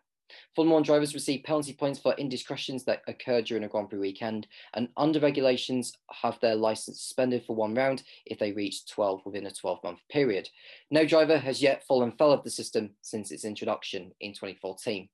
[0.55, 4.47] Formula One drivers receive penalty points for indiscretions that occur during a Grand Prix weekend,
[4.75, 9.47] and under regulations have their license suspended for one round if they reach 12 within
[9.47, 10.49] a 12 month period.
[10.91, 15.09] No driver has yet fallen foul of the system since its introduction in 2014.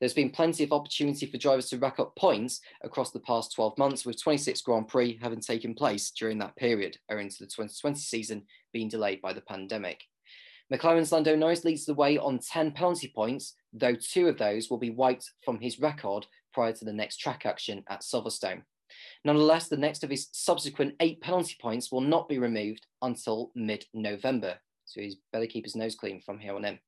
[0.00, 3.78] There's been plenty of opportunity for drivers to rack up points across the past 12
[3.78, 8.00] months, with 26 Grand Prix having taken place during that period, owing to the 2020
[8.00, 10.02] season being delayed by the pandemic.
[10.72, 14.78] McLaren's Lando Norris leads the way on 10 penalty points, though two of those will
[14.78, 18.62] be wiped from his record prior to the next track action at Silverstone.
[19.24, 23.84] Nonetheless, the next of his subsequent eight penalty points will not be removed until mid
[23.94, 24.58] November.
[24.84, 26.78] So he's better keep his nose clean from here on in.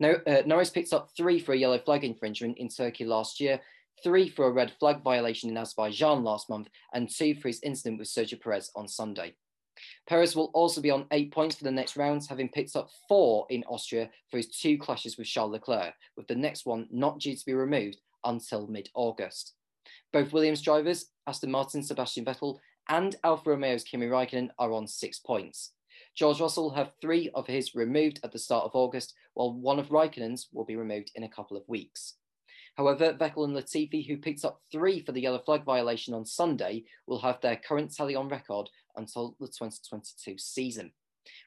[0.00, 3.60] No, uh, Norris picked up three for a yellow flag infringement in Turkey last year,
[4.02, 7.98] three for a red flag violation in Azerbaijan last month, and two for his incident
[7.98, 9.34] with Sergio Perez on Sunday.
[10.08, 13.46] Perez will also be on eight points for the next rounds, having picked up four
[13.50, 17.36] in Austria for his two clashes with Charles Leclerc, with the next one not due
[17.36, 19.54] to be removed until mid August.
[20.12, 25.18] Both Williams drivers, Aston Martin Sebastian Vettel, and Alfa Romeo's Kimi Raikkonen are on six
[25.20, 25.72] points.
[26.16, 29.78] George Russell will have three of his removed at the start of August, while one
[29.78, 32.16] of Raikkonen's will be removed in a couple of weeks.
[32.76, 36.84] However, Vettel and Latifi, who picked up three for the yellow flag violation on Sunday,
[37.06, 40.92] will have their current tally on record until the 2022 season.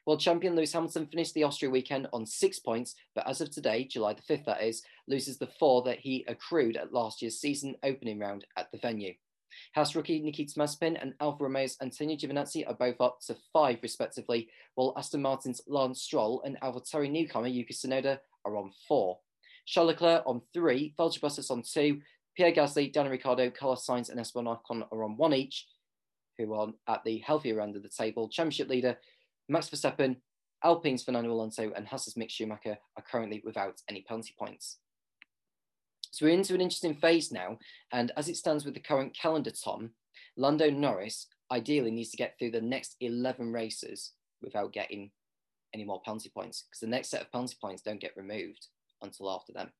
[0.06, 3.84] World champion Lewis Hamilton finished the Austria weekend on six points, but as of today,
[3.84, 7.74] July the 5th, that is, loses the four that he accrued at last year's season
[7.82, 9.14] opening round at the venue.
[9.74, 14.48] Haas rookie Nikita Mazepin and Alfa Romeo's Antonio Giovinazzi are both up to five, respectively,
[14.74, 19.18] while Aston Martin's Lance Stroll and AlphaTauri newcomer Yuki Tsunoda are on four.
[19.66, 22.00] Charles Leclerc on three, Valtteri Bottas on two,
[22.36, 25.66] Pierre Gasly, Daniel Ricciardo, Carlos Sainz, and Esteban Ocon are on one each,
[26.38, 28.28] who are at the healthier end of the table.
[28.28, 28.98] Championship leader
[29.48, 30.16] Max Verstappen,
[30.64, 34.78] Alpine's Fernando Alonso, and Haas's Mick Schumacher are currently without any penalty points.
[36.10, 37.58] So we're into an interesting phase now,
[37.92, 39.90] and as it stands with the current calendar, Tom,
[40.36, 45.10] Lando Norris ideally needs to get through the next 11 races without getting
[45.74, 48.66] any more penalty points because the next set of penalty points don't get removed
[49.02, 49.70] until after them.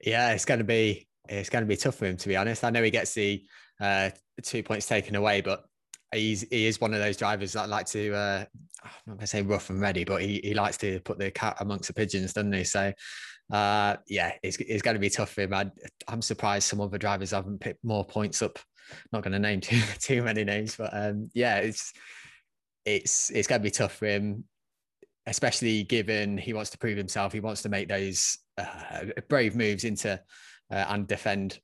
[0.00, 2.64] Yeah, it's going to be it's going to be tough for him to be honest.
[2.64, 3.42] I know he gets the
[3.80, 4.10] uh,
[4.42, 5.64] two points taken away, but
[6.12, 8.44] he's he is one of those drivers that like to uh,
[8.84, 11.30] I'm not going to say rough and ready, but he, he likes to put the
[11.30, 12.64] cat amongst the pigeons, doesn't he?
[12.64, 12.92] So
[13.52, 15.54] uh, yeah, it's, it's going to be tough for him.
[15.54, 15.70] I,
[16.08, 18.58] am surprised some other drivers haven't picked more points up.
[19.12, 21.92] Not going to name too too many names, but um, yeah, it's
[22.84, 24.44] it's it's going to be tough for him,
[25.26, 27.32] especially given he wants to prove himself.
[27.32, 30.20] He wants to make those uh, brave moves into
[30.70, 31.58] uh, and defend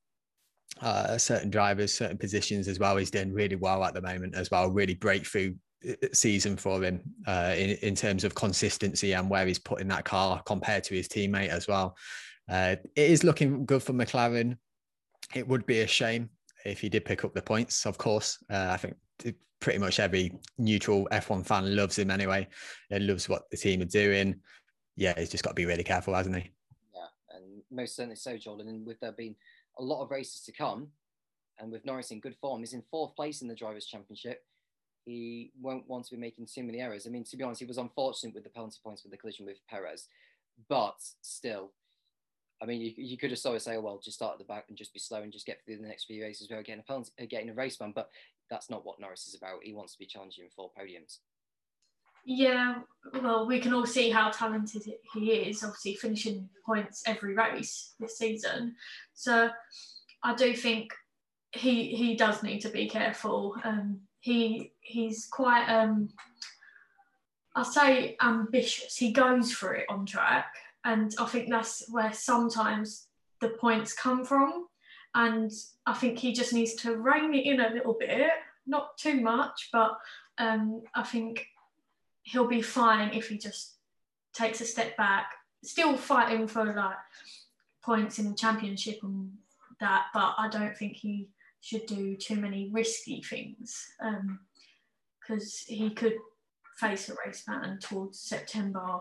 [0.81, 2.97] uh, certain drivers, certain positions as well.
[2.97, 4.71] He's doing really well at the moment as well.
[4.71, 5.55] Really breakthrough
[6.13, 10.43] season for him uh, in, in terms of consistency and where he's putting that car
[10.45, 11.97] compared to his teammate as well.
[12.49, 14.57] Uh, it is looking good for McLaren.
[15.35, 16.31] It would be a shame
[16.65, 18.43] if he did pick up the points, of course.
[18.51, 18.97] Uh, I think
[19.61, 22.49] pretty much every neutral F1 fan loves him anyway.
[22.89, 24.41] He loves what the team are doing.
[24.97, 26.51] Yeah, he's just got to be really careful, hasn't he?
[26.95, 28.69] Yeah, and most certainly so, Jordan.
[28.69, 29.37] And with there being
[29.81, 30.88] a lot of races to come,
[31.59, 34.45] and with Norris in good form, he's in fourth place in the Drivers' Championship
[35.05, 37.07] he won't want to be making too many errors.
[37.07, 39.47] I mean, to be honest, he was unfortunate with the penalty points for the collision
[39.47, 40.07] with Perez,
[40.69, 41.73] but still,
[42.62, 44.66] I mean, you, you could have sort say, oh, well, just start at the back
[44.69, 46.85] and just be slow and just get through the next few races without getting a
[46.85, 47.93] penalty, uh, getting a race ban.
[47.95, 48.11] But
[48.51, 49.62] that's not what Norris is about.
[49.62, 51.19] He wants to be challenging for podiums.
[52.25, 52.81] Yeah,
[53.23, 54.83] well, we can all see how talented
[55.15, 55.65] he is.
[55.65, 58.77] Obviously, finishing points every race this season.
[59.15, 59.51] So,
[60.23, 60.93] I do think
[61.53, 63.57] he he does need to be careful.
[63.65, 66.11] Um, he he's quite um
[67.55, 68.97] I say ambitious.
[68.97, 70.53] He goes for it on track,
[70.85, 73.09] and I think that's where sometimes
[73.41, 74.67] the points come from.
[75.15, 75.51] And
[75.87, 78.31] I think he just needs to rein it in a little bit,
[78.67, 79.99] not too much, but
[80.39, 81.47] um, I think
[82.23, 83.77] he'll be fine if he just
[84.33, 85.33] takes a step back.
[85.63, 86.97] Still fighting for like
[87.83, 89.33] points in the championship and
[89.81, 91.29] that, but I don't think he
[91.61, 93.87] should do too many risky things
[95.21, 96.15] because um, he could
[96.79, 99.01] face a race ban towards September,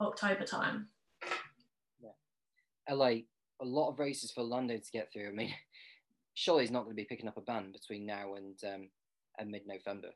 [0.00, 0.88] October time.
[2.00, 2.94] Yeah.
[2.94, 3.06] LA,
[3.60, 5.28] a lot of races for Lando to get through.
[5.28, 5.54] I mean,
[6.34, 8.88] surely he's not going to be picking up a ban between now and um,
[9.38, 10.08] and mid November.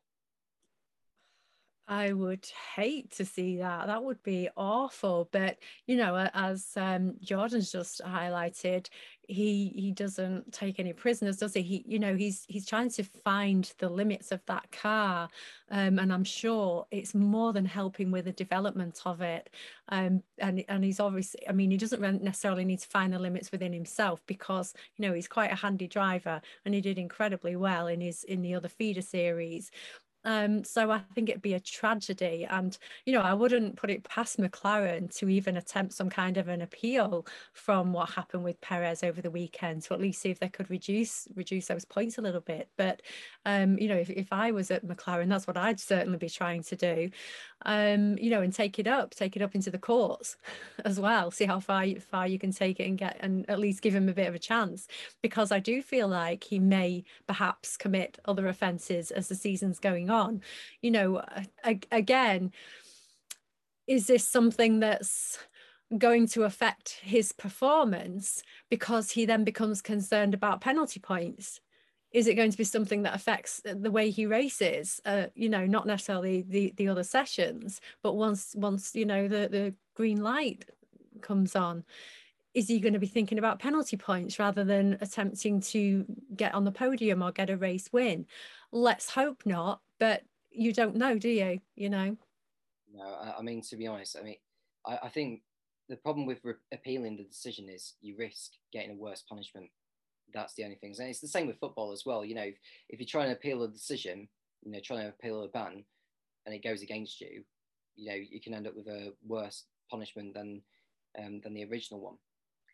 [1.88, 3.86] I would hate to see that.
[3.86, 5.28] That would be awful.
[5.30, 8.88] But you know, as um, Jordan's just highlighted,
[9.28, 11.62] he he doesn't take any prisoners, does he?
[11.62, 15.28] He you know he's he's trying to find the limits of that car,
[15.70, 19.48] um, and I'm sure it's more than helping with the development of it.
[19.88, 23.52] Um, and and he's obviously, I mean, he doesn't necessarily need to find the limits
[23.52, 27.86] within himself because you know he's quite a handy driver, and he did incredibly well
[27.86, 29.70] in his in the other feeder series.
[30.26, 32.44] Um, so I think it'd be a tragedy.
[32.50, 36.48] And, you know, I wouldn't put it past McLaren to even attempt some kind of
[36.48, 40.40] an appeal from what happened with Perez over the weekend to at least see if
[40.40, 42.70] they could reduce reduce those points a little bit.
[42.76, 43.02] But,
[43.44, 46.62] um, you know, if, if I was at McLaren, that's what I'd certainly be trying
[46.64, 47.10] to do,
[47.64, 50.36] um, you know, and take it up, take it up into the courts
[50.84, 53.82] as well, see how far, far you can take it and get, and at least
[53.82, 54.88] give him a bit of a chance.
[55.22, 60.10] Because I do feel like he may perhaps commit other offences as the season's going
[60.10, 60.40] on on
[60.82, 61.22] you know
[61.92, 62.52] again
[63.86, 65.38] is this something that's
[65.96, 71.60] going to affect his performance because he then becomes concerned about penalty points?
[72.12, 75.00] Is it going to be something that affects the way he races?
[75.04, 79.48] Uh, you know, not necessarily the the other sessions, but once once you know the
[79.48, 80.64] the green light
[81.20, 81.84] comes on,
[82.56, 86.64] is he going to be thinking about penalty points rather than attempting to get on
[86.64, 88.24] the podium or get a race win?
[88.72, 91.60] Let's hope not, but you don't know, do you?
[91.74, 92.16] You know.
[92.94, 94.36] No, I mean to be honest, I mean,
[94.86, 95.42] I, I think
[95.90, 99.68] the problem with re- appealing the decision is you risk getting a worse punishment.
[100.32, 100.94] That's the only thing.
[100.98, 102.24] And it's the same with football as well.
[102.24, 102.56] You know, if,
[102.88, 104.28] if you're trying to appeal a decision,
[104.62, 105.84] you know, trying to appeal a ban,
[106.46, 107.44] and it goes against you,
[107.96, 110.62] you know, you can end up with a worse punishment than
[111.22, 112.16] um, than the original one.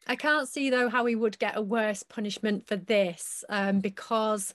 [0.07, 4.53] I can't see though how he would get a worse punishment for this um, because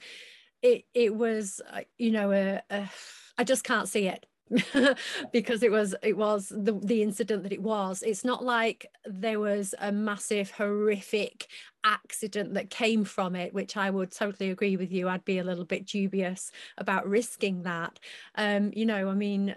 [0.61, 2.89] it it was uh, you know a, a,
[3.37, 4.25] I just can't see it.
[5.33, 8.01] Because it was it was the the incident that it was.
[8.01, 11.47] It's not like there was a massive horrific
[11.83, 15.07] accident that came from it which i would totally agree with you.
[15.09, 17.99] I'd be a little bit dubious about risking that.
[18.35, 19.55] Um you know i mean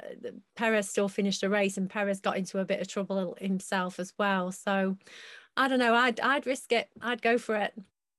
[0.57, 4.12] perez still finished a race and perez got into a bit of trouble himself as
[4.18, 4.53] well.
[4.53, 4.97] So
[5.57, 5.95] I don't know.
[5.95, 6.89] I'd I'd risk it.
[7.01, 7.75] I'd go for it.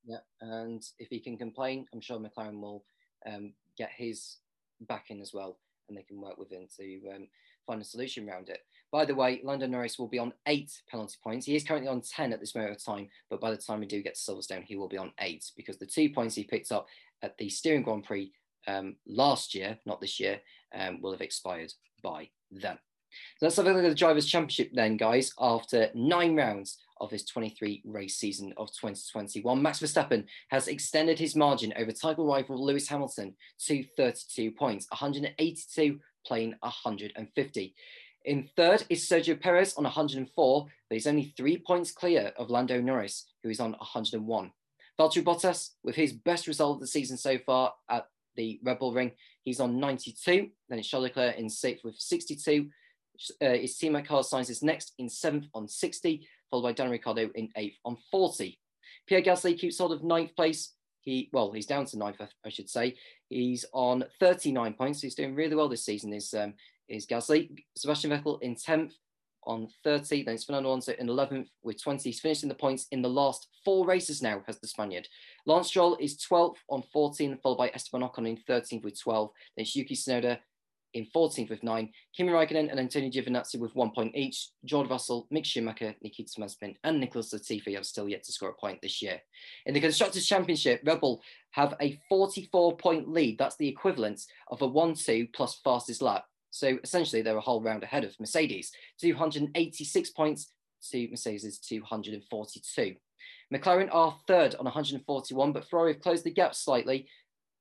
[0.05, 2.83] Yeah, and if he can complain, I'm sure McLaren will
[3.25, 4.37] um, get his
[4.81, 7.27] back in as well, and they can work with him to um,
[7.65, 8.59] find a solution around it.
[8.91, 11.45] By the way, Lando Norris will be on eight penalty points.
[11.45, 13.85] He is currently on 10 at this moment of time, but by the time we
[13.85, 16.71] do get to Silverstone, he will be on eight because the two points he picked
[16.71, 16.87] up
[17.21, 18.33] at the Styrian Grand Prix
[18.67, 20.41] um, last year, not this year,
[20.75, 21.71] um, will have expired
[22.03, 22.77] by then.
[23.39, 25.33] So let's have a look at the Drivers' Championship then, guys.
[25.39, 31.35] After nine rounds of his 23 race season of 2021, Max Verstappen has extended his
[31.35, 33.35] margin over title rival Lewis Hamilton
[33.65, 37.75] to 32 points, 182 playing 150.
[38.25, 42.79] In third is Sergio Perez on 104, but he's only three points clear of Lando
[42.79, 44.51] Norris, who is on 101.
[44.99, 48.05] Valtteri Bottas, with his best result of the season so far at
[48.35, 50.49] the Red Bull Ring, he's on 92.
[50.69, 52.69] Then it's Charles Leclerc in sixth with 62
[53.41, 57.29] uh, is teammate Carlos Sainz is next in seventh on 60, followed by Daniel Ricciardo
[57.35, 58.57] in eighth on 40.
[59.07, 60.73] Pierre Gasly keeps hold of ninth place.
[61.01, 62.95] He well, he's down to ninth, I should say.
[63.29, 65.01] He's on 39 points.
[65.01, 66.13] He's doing really well this season.
[66.13, 66.53] Is um,
[66.87, 67.57] is Gasly?
[67.75, 68.93] Sebastian Vettel in 10th
[69.43, 70.23] on 30.
[70.23, 72.09] Then it's Fernando Alonso in 11th with 20.
[72.09, 75.07] He's finishing the points in the last four races now, has the Spaniard.
[75.45, 79.29] Lance Stroll is 12th on 14, followed by Esteban Ocon in 13th with 12.
[79.55, 80.37] Then it's Yuki Tsunoda
[80.93, 85.27] in 14th with nine, Kimi Raikkonen and Antonio Giovinazzi with one point each, George Russell,
[85.33, 89.01] Mick Schumacher, Nikita Mazepin, and Nicholas Latifi have still yet to score a point this
[89.01, 89.19] year.
[89.65, 91.21] In the Constructors' Championship, Red Bull
[91.51, 93.37] have a 44 point lead.
[93.37, 96.25] That's the equivalent of a 1 2 plus fastest lap.
[96.49, 100.51] So essentially, they're a whole round ahead of Mercedes, 286 points
[100.91, 102.95] to Mercedes' 242.
[103.53, 107.07] McLaren are third on 141, but Ferrari have closed the gap slightly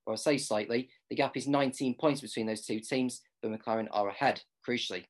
[0.06, 3.88] or I say slightly, the gap is 19 points between those two teams, but McLaren
[3.92, 5.04] are ahead, crucially.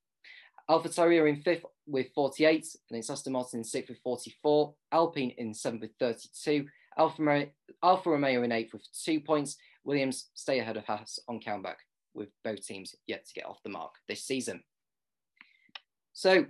[0.69, 5.35] AlphaTauri are in fifth with 48, and it's Aston Martin in sixth with 44, Alpine
[5.37, 7.47] in seventh with 32, Alfa,
[7.83, 11.77] Alfa Romeo in eighth with two points, Williams stay ahead of Haas on countback,
[12.15, 14.63] with both teams yet to get off the mark this season.
[16.13, 16.47] So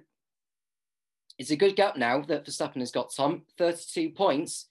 [1.39, 4.69] it's a good gap now that Verstappen has got Tom, 32 points,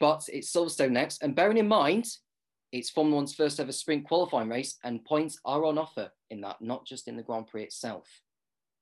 [0.00, 1.22] but it's Silverstone next.
[1.22, 2.06] And bearing in mind,
[2.72, 6.60] it's Formula One's first ever sprint qualifying race, and points are on offer in that,
[6.60, 8.08] not just in the Grand Prix itself.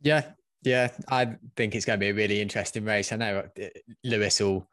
[0.00, 0.32] Yeah,
[0.62, 3.12] yeah, I think it's going to be a really interesting race.
[3.12, 3.66] I know uh,
[4.02, 4.68] Lewis will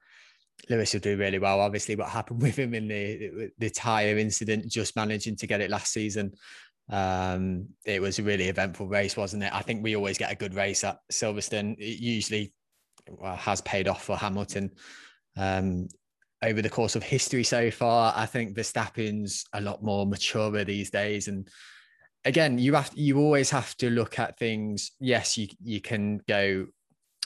[0.69, 1.59] Lewis will do really well.
[1.59, 5.69] Obviously, what happened with him in the the tire incident, just managing to get it
[5.69, 6.33] last season,
[6.89, 9.53] um, it was a really eventful race, wasn't it?
[9.53, 11.77] I think we always get a good race at Silverstone.
[11.77, 12.53] It usually
[13.23, 14.71] has paid off for Hamilton.
[15.37, 15.87] Um,
[16.43, 18.13] over the course of history so far.
[18.15, 21.27] I think Verstappen's a lot more mature these days.
[21.27, 21.47] And
[22.25, 24.91] again, you have you always have to look at things.
[24.99, 26.67] Yes, you you can go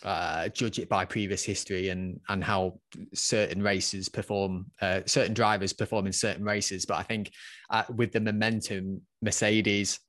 [0.04, 2.80] uh, judge it by previous history and and how
[3.14, 6.86] certain races perform, uh, certain drivers perform in certain races.
[6.86, 7.32] But I think
[7.70, 10.00] uh, with the momentum, Mercedes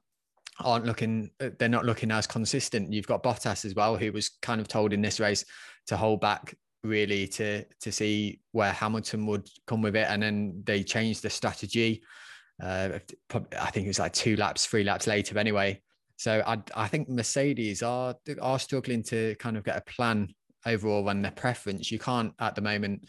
[0.58, 2.92] aren't looking they're not looking as consistent.
[2.92, 5.44] You've got Bottas as well, who was kind of told in this race
[5.86, 10.62] to hold back really to to see where Hamilton would come with it, and then
[10.64, 12.02] they changed the strategy.
[12.62, 12.98] Uh,
[13.60, 15.82] I think it was like two laps, three laps later, anyway.
[16.16, 20.28] So I I think Mercedes are are struggling to kind of get a plan
[20.64, 21.92] overall on their preference.
[21.92, 23.06] You can't at the moment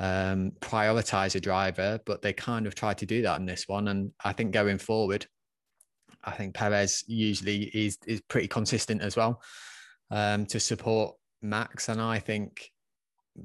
[0.00, 3.88] um, prioritize a driver, but they kind of tried to do that in this one.
[3.88, 5.26] And I think going forward,
[6.24, 9.40] I think Perez usually is is pretty consistent as well.
[10.10, 12.70] um, to support Max, and I think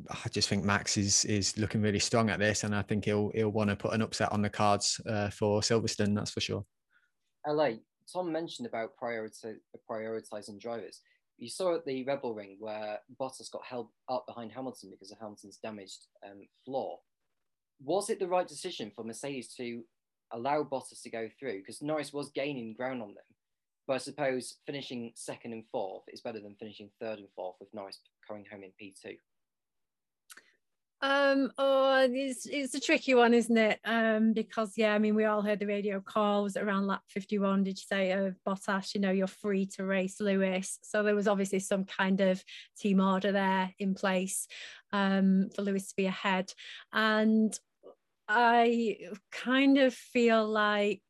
[0.09, 3.31] I just think Max is is looking really strong at this, and I think he'll
[3.33, 6.15] he'll want to put an upset on the cards uh, for Silverstone.
[6.15, 6.65] That's for sure.
[7.47, 7.71] LA.
[8.11, 9.55] Tom mentioned about priority,
[9.89, 11.01] prioritizing drivers.
[11.37, 15.11] You saw at the Red Bull Ring where Bottas got held up behind Hamilton because
[15.11, 16.99] of Hamilton's damaged um, floor.
[17.83, 19.83] Was it the right decision for Mercedes to
[20.31, 21.59] allow Bottas to go through?
[21.59, 23.23] Because Norris was gaining ground on them.
[23.87, 27.73] But I suppose finishing second and fourth is better than finishing third and fourth with
[27.73, 29.17] Norris coming home in P2.
[31.03, 33.77] Um, oh, it's, it's a tricky one, isn't it?
[33.83, 37.65] Um, because yeah, I mean, we all heard the radio call was around lap 51,
[37.65, 40.79] did you say, of Bottas, you know, you're free to race Lewis.
[40.81, 42.41] So there was obviously some kind of
[42.79, 44.47] team order there in place
[44.93, 46.53] um, for Lewis to be ahead.
[46.93, 47.53] And
[48.29, 48.99] I
[49.29, 51.01] kind of feel like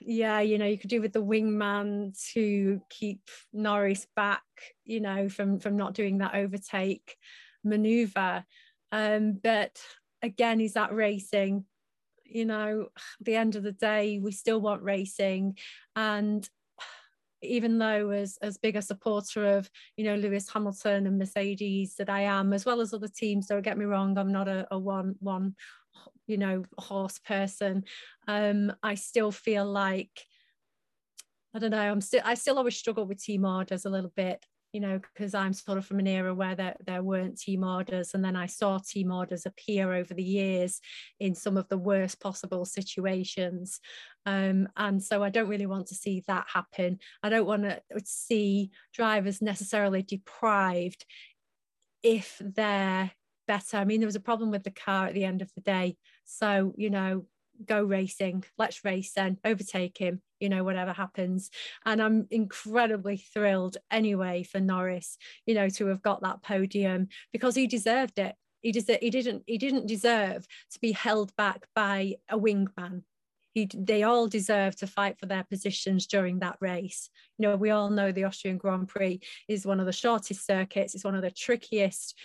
[0.00, 4.44] yeah, you know, you could do with the wingman to keep Norris back,
[4.84, 7.16] you know, from from not doing that overtake
[7.64, 8.44] maneuver.
[8.92, 9.80] Um, but
[10.22, 11.64] again, is that racing?
[12.24, 12.88] You know,
[13.20, 15.56] the end of the day, we still want racing.
[15.94, 16.48] And
[17.42, 22.10] even though as as big a supporter of you know Lewis Hamilton and Mercedes that
[22.10, 24.78] I am, as well as other teams, don't get me wrong, I'm not a, a
[24.78, 25.54] one one
[26.26, 27.84] you know horse person.
[28.26, 30.26] Um, I still feel like
[31.54, 31.78] I don't know.
[31.78, 34.44] I'm still I still always struggle with team orders a little bit
[34.74, 38.12] you know, because I'm sort of from an era where there, there weren't team orders.
[38.12, 40.80] And then I saw team orders appear over the years
[41.20, 43.78] in some of the worst possible situations.
[44.26, 46.98] Um, and so I don't really want to see that happen.
[47.22, 51.06] I don't want to see drivers necessarily deprived
[52.02, 53.12] if they're
[53.46, 53.76] better.
[53.76, 55.96] I mean, there was a problem with the car at the end of the day.
[56.24, 57.26] So, you know,
[57.64, 61.50] go racing, let's race then, overtake him, you know, whatever happens.
[61.84, 67.54] And I'm incredibly thrilled anyway for Norris, you know, to have got that podium because
[67.54, 68.34] he deserved it.
[68.60, 73.02] He, des- he didn't he didn't deserve to be held back by a wingman.
[73.52, 77.08] He, they all deserve to fight for their positions during that race.
[77.38, 80.94] You know, we all know the Austrian Grand Prix is one of the shortest circuits.
[80.94, 82.18] It's one of the trickiest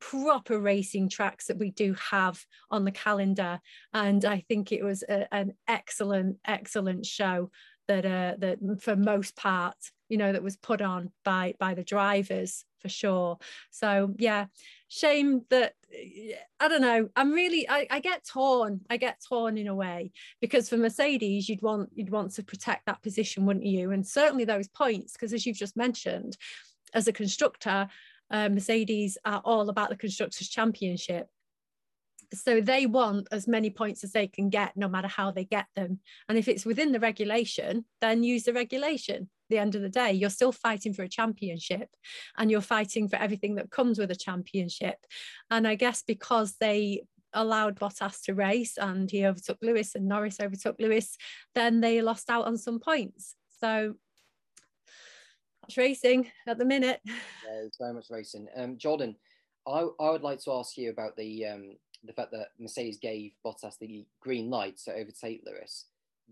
[0.00, 3.60] proper racing tracks that we do have on the calendar.
[3.92, 7.50] And I think it was a, an excellent, excellent show
[7.88, 9.76] that uh, that for most part,
[10.08, 13.38] you know, that was put on by by the drivers for sure.
[13.70, 14.46] So yeah,
[14.88, 15.74] shame that
[16.60, 17.08] I don't know.
[17.16, 18.80] I'm really I, I get torn.
[18.88, 22.86] I get torn in a way because for Mercedes, you'd want you'd want to protect
[22.86, 23.90] that position, wouldn't you?
[23.90, 26.36] And certainly those points, because as you've just mentioned,
[26.94, 27.88] as a constructor,
[28.30, 31.28] uh, Mercedes are all about the Constructors' Championship.
[32.32, 35.66] So they want as many points as they can get, no matter how they get
[35.74, 35.98] them.
[36.28, 39.22] And if it's within the regulation, then use the regulation.
[39.22, 41.88] At the end of the day, you're still fighting for a championship
[42.38, 44.98] and you're fighting for everything that comes with a championship.
[45.50, 47.02] And I guess because they
[47.32, 51.16] allowed Bottas to race and he overtook Lewis and Norris overtook Lewis,
[51.56, 53.34] then they lost out on some points.
[53.60, 53.94] So
[55.70, 57.00] much racing at the minute.
[57.04, 58.48] Yeah, it's very much racing.
[58.56, 59.14] Um, Jordan,
[59.66, 63.32] I, I would like to ask you about the um, the fact that Mercedes gave
[63.44, 65.86] Bottas the green light to overtake Lewis,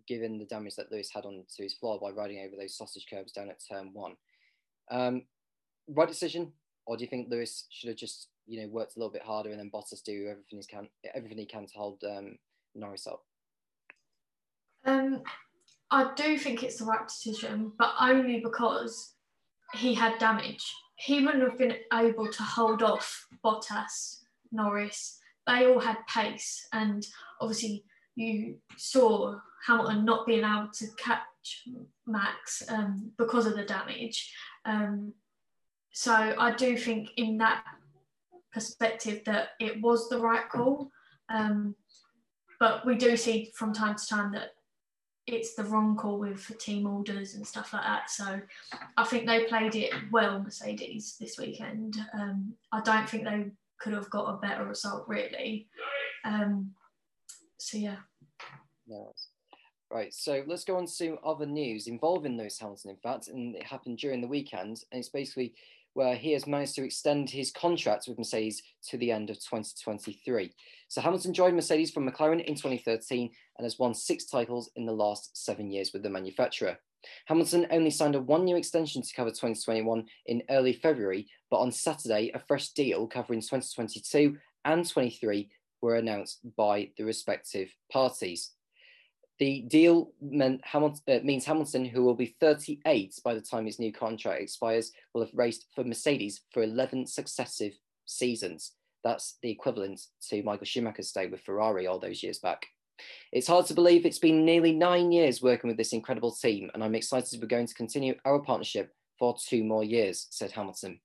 [0.09, 3.07] given the damage that Lewis had on to his floor by riding over those sausage
[3.09, 4.16] curbs down at turn one.
[4.91, 5.22] Um,
[5.89, 6.53] right decision,
[6.86, 9.51] or do you think Lewis should have just you know worked a little bit harder
[9.51, 12.39] and then Bottas do everything he can everything he can to hold um,
[12.74, 13.22] Norris up?
[14.84, 15.22] Um,
[15.91, 19.14] I do think it's the right decision, but only because
[19.75, 20.75] he had damage.
[20.97, 24.19] He wouldn't have been able to hold off Bottas,
[24.51, 25.19] Norris.
[25.47, 27.07] They all had pace, and
[27.41, 27.85] obviously
[28.16, 31.69] you saw Hamilton not being able to catch
[32.07, 34.33] Max um, because of the damage.
[34.64, 35.12] Um,
[35.93, 37.64] so I do think in that
[38.53, 40.91] perspective that it was the right call.
[41.29, 41.75] Um,
[42.61, 44.51] but we do see from time to time that
[45.29, 48.11] it's the wrong call with team orders and stuff like that.
[48.11, 48.41] So
[48.97, 51.97] I think they played it well, Mercedes, this weekend.
[52.14, 53.47] Um, I don't think they
[53.79, 55.68] could have got a better result, really.
[56.24, 56.72] Um,
[57.59, 57.97] so yeah.
[58.87, 59.29] Nice.
[59.91, 63.62] Right, so let's go on to other news involving Lewis Hamilton, in fact, and it
[63.62, 64.85] happened during the weekend.
[64.93, 65.55] And it's basically
[65.99, 70.49] where he has managed to extend his contract with Mercedes to the end of 2023.
[70.86, 73.28] So Hamilton joined Mercedes from McLaren in 2013
[73.59, 76.78] and has won six titles in the last seven years with the manufacturer.
[77.26, 81.72] Hamilton only signed a one year extension to cover 2021 in early February, but on
[81.72, 84.36] Saturday, a fresh deal covering 2022
[84.66, 85.51] and 23
[85.82, 88.53] were announced by the respective parties.
[89.39, 90.11] The deal
[90.64, 94.93] Hamilton, uh, means Hamilton, who will be 38 by the time his new contract expires,
[95.14, 97.74] will have raced for Mercedes for 11 successive
[98.05, 98.72] seasons.
[99.05, 102.66] That's the equivalent to Michael Schumacher's stay with Ferrari all those years back.
[103.30, 106.82] It's hard to believe it's been nearly nine years working with this incredible team, and
[106.82, 110.99] I'm excited we're going to continue our partnership for two more years, said Hamilton.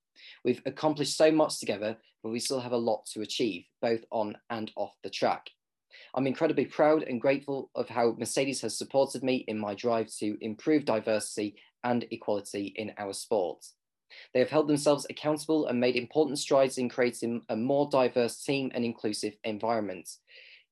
[0.44, 4.38] We've accomplished so much together, but we still have a lot to achieve, both on
[4.50, 5.52] and off the track.
[6.16, 10.38] I'm incredibly proud and grateful of how Mercedes has supported me in my drive to
[10.42, 13.66] improve diversity and equality in our sport.
[14.34, 18.72] They have held themselves accountable and made important strides in creating a more diverse team
[18.76, 20.08] and inclusive environment.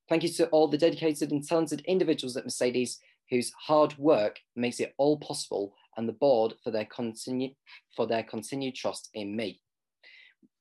[0.09, 2.99] Thank you to all the dedicated and talented individuals at Mercedes
[3.31, 7.49] whose hard work makes it all possible and the board for their, continue,
[7.95, 9.59] for their continued trust in me.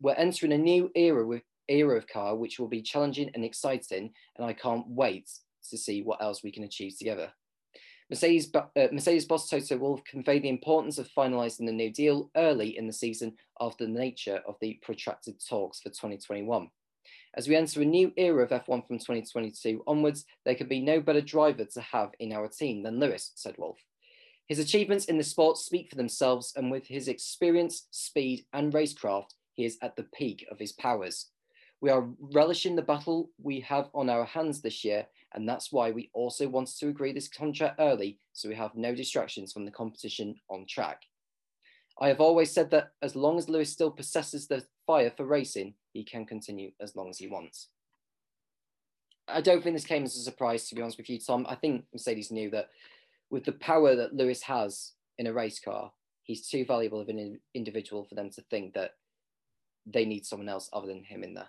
[0.01, 4.13] We're entering a new era with era of car, which will be challenging and exciting,
[4.37, 5.31] and I can't wait
[5.71, 7.31] to see what else we can achieve together.
[8.11, 12.77] Mercedes, uh, Mercedes boss Toto Wolff convey the importance of finalising the new deal early
[12.77, 16.69] in the season after the nature of the protracted talks for 2021.
[17.37, 21.01] As we enter a new era of F1 from 2022 onwards, there can be no
[21.01, 23.79] better driver to have in our team than Lewis, said Wolff.
[24.49, 29.35] His achievements in the sport speak for themselves, and with his experience, speed, and racecraft,
[29.55, 31.31] he is at the peak of his powers.
[31.81, 35.91] We are relishing the battle we have on our hands this year, and that's why
[35.91, 39.71] we also wanted to agree this contract early so we have no distractions from the
[39.71, 41.03] competition on track.
[42.01, 45.75] I have always said that as long as Lewis still possesses the fire for racing,
[45.93, 47.69] he can continue as long as he wants.
[49.29, 51.47] I don't think this came as a surprise, to be honest with you, Tom.
[51.49, 52.69] I think Mercedes knew that
[53.31, 55.93] with the power that Lewis has in a race car,
[56.25, 58.93] he's too valuable of an individual for them to think that
[59.87, 61.49] they need someone else other than him in there.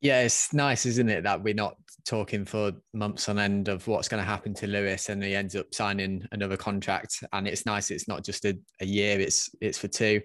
[0.00, 4.08] Yeah, it's nice, isn't it, that we're not talking for months on end of what's
[4.08, 7.22] going to happen to Lewis, and he ends up signing another contract.
[7.32, 10.20] And it's nice; it's not just a, a year; it's it's for two.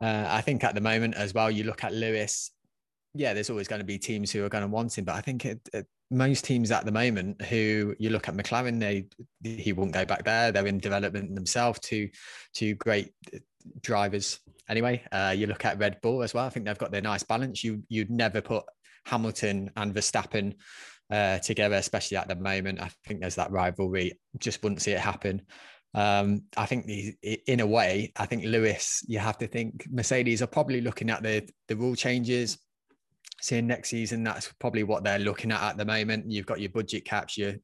[0.00, 2.50] Uh, I think at the moment as well, you look at Lewis.
[3.14, 5.20] Yeah, there's always going to be teams who are going to want him, but I
[5.20, 9.06] think it, it, most teams at the moment who you look at McLaren, they
[9.42, 10.50] he won't go back there.
[10.50, 11.78] They're in development themselves.
[11.80, 12.08] Two
[12.54, 13.12] two great
[13.80, 14.40] drivers.
[14.68, 16.46] Anyway, uh, you look at Red Bull as well.
[16.46, 17.62] I think they've got their nice balance.
[17.62, 18.64] You you'd never put
[19.04, 20.54] Hamilton and Verstappen
[21.10, 22.80] uh, together, especially at the moment.
[22.80, 24.18] I think there's that rivalry.
[24.38, 25.42] Just wouldn't see it happen.
[25.94, 27.14] Um, I think the,
[27.46, 31.22] in a way, I think Lewis, you have to think Mercedes are probably looking at
[31.22, 32.58] the the rule changes.
[33.40, 36.30] Seeing next season, that's probably what they're looking at at the moment.
[36.30, 37.54] You've got your budget caps, your,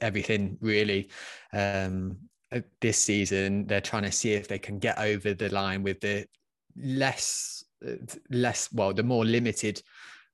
[0.00, 1.10] everything really.
[1.52, 2.16] Um,
[2.50, 6.00] uh, this season, they're trying to see if they can get over the line with
[6.00, 6.26] the
[6.76, 7.96] less, uh,
[8.30, 9.82] less well, the more limited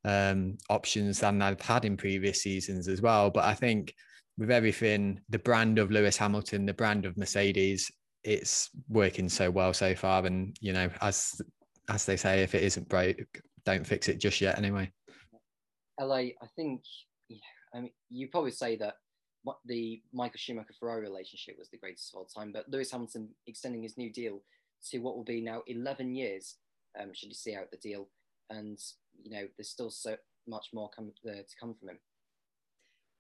[0.09, 3.29] um, options than I've had in previous seasons as well.
[3.31, 3.95] But I think
[4.39, 7.91] with everything, the brand of Lewis Hamilton, the brand of Mercedes,
[8.25, 10.25] it's working so well so far.
[10.25, 11.41] And you know, as
[11.91, 13.17] as they say, if it isn't broke,
[13.65, 14.57] don't fix it just yet.
[14.57, 14.91] Anyway,
[16.01, 16.83] LA, I think,
[17.29, 17.39] yeah,
[17.75, 18.95] I mean, you probably say that
[19.43, 23.29] what the Michael Schumacher Ferrari relationship was the greatest of all time, but Lewis Hamilton
[23.47, 24.43] extending his new deal
[24.91, 26.57] to what will be now 11 years,
[27.01, 28.09] um, should you see out the deal,
[28.51, 28.79] and
[29.23, 30.17] you know, there's still so
[30.47, 31.99] much more come, to come from him.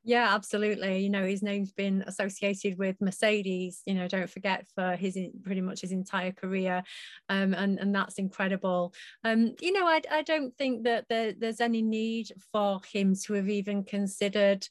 [0.04, 1.00] Yeah, absolutely.
[1.00, 3.82] You know, his name's been associated with Mercedes.
[3.84, 6.82] You know, don't forget for his pretty much his entire career,
[7.28, 8.94] um, and and that's incredible.
[9.24, 13.34] Um, you know, I I don't think that there, there's any need for him to
[13.34, 14.66] have even considered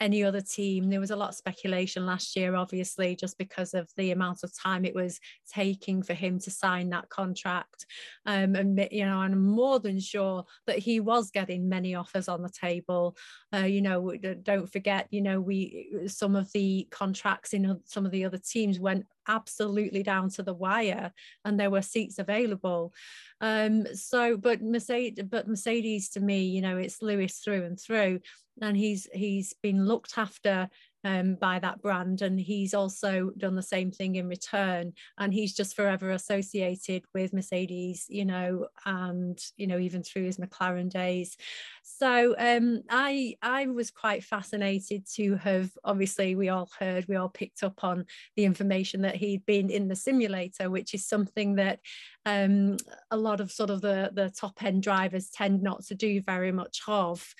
[0.00, 0.88] any other team.
[0.88, 4.52] There was a lot of speculation last year, obviously, just because of the amount of
[4.58, 5.20] time it was
[5.52, 7.86] taking for him to sign that contract.
[8.26, 12.42] Um, and you know, I'm more than sure that he was getting many offers on
[12.42, 13.16] the table.
[13.54, 18.12] Uh, you know, don't forget, you know, we some of the contracts in some of
[18.12, 21.12] the other teams went absolutely down to the wire
[21.44, 22.92] and there were seats available.
[23.40, 28.20] Um so but mercedes but mercedes to me you know it's lewis through and through
[28.60, 30.68] and he's he's been looked after
[31.04, 35.54] um, by that brand and he's also done the same thing in return and he's
[35.54, 41.36] just forever associated with mercedes you know and you know even through his mclaren days.
[41.82, 47.28] So um, i i was quite fascinated to have obviously we all heard we all
[47.28, 48.04] picked up on
[48.36, 51.80] the information that he'd been in the simulator which is something that
[52.26, 52.76] um,
[53.10, 56.52] a lot of sort of the, the top end drivers tend not to do very
[56.52, 57.34] much of.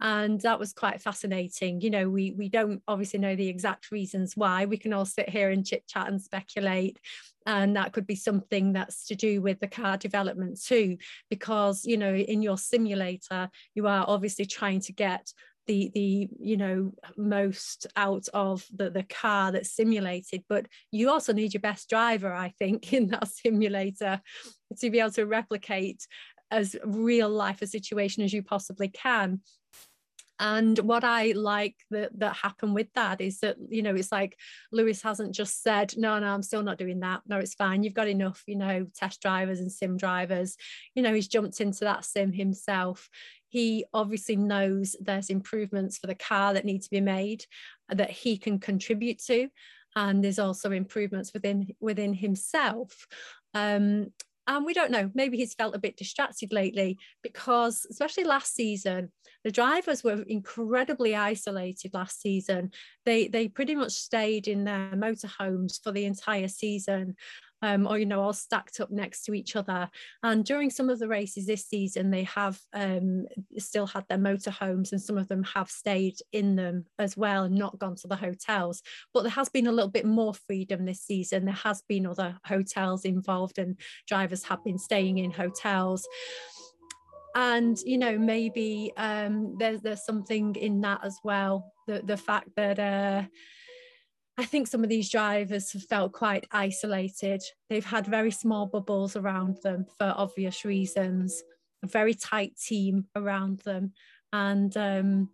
[0.00, 1.80] And that was quite fascinating.
[1.80, 4.66] You know, we, we don't obviously know the exact reasons why.
[4.66, 6.98] We can all sit here and chit chat and speculate
[7.46, 10.98] and that could be something that's to do with the car development too
[11.30, 15.32] because you know in your simulator you are obviously trying to get
[15.66, 21.32] the the you know most out of the the car that's simulated but you also
[21.32, 24.20] need your best driver i think in that simulator
[24.78, 26.06] to be able to replicate
[26.50, 29.40] as real life a situation as you possibly can.
[30.38, 34.36] And what I like that that happened with that is that you know it's like
[34.70, 37.22] Lewis hasn't just said no no I'm still not doing that.
[37.26, 37.82] No it's fine.
[37.82, 40.56] You've got enough you know test drivers and sim drivers.
[40.94, 43.08] You know he's jumped into that sim himself
[43.56, 47.46] he obviously knows there's improvements for the car that need to be made
[47.88, 49.48] that he can contribute to.
[49.94, 53.06] And there's also improvements within within himself.
[53.54, 54.12] Um,
[54.46, 59.10] and we don't know, maybe he's felt a bit distracted lately because, especially last season,
[59.42, 62.72] the drivers were incredibly isolated last season.
[63.06, 67.16] They, they pretty much stayed in their motorhomes for the entire season
[67.62, 69.88] um, or you know all stacked up next to each other.
[70.22, 73.26] And during some of the races this season they have um,
[73.58, 77.54] still had their motorhomes and some of them have stayed in them as well and
[77.54, 78.82] not gone to the hotels.
[79.12, 81.44] But there has been a little bit more freedom this season.
[81.44, 86.06] There has been other hotels involved and drivers have been staying in hotels.
[87.34, 91.72] And you know maybe um, there's there's something in that as well.
[91.86, 93.24] The the fact that uh,
[94.38, 97.42] I think some of these drivers have felt quite isolated.
[97.70, 101.42] They've had very small bubbles around them for obvious reasons,
[101.82, 103.92] a very tight team around them.
[104.32, 105.30] And, um,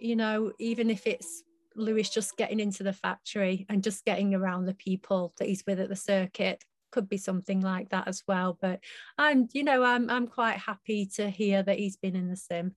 [0.00, 1.42] you know, even if it's
[1.74, 5.80] Lewis just getting into the factory and just getting around the people that he's with
[5.80, 8.56] at the circuit, could be something like that as well.
[8.60, 8.78] But
[9.18, 12.76] I'm, you know, I'm, I'm quite happy to hear that he's been in the sim.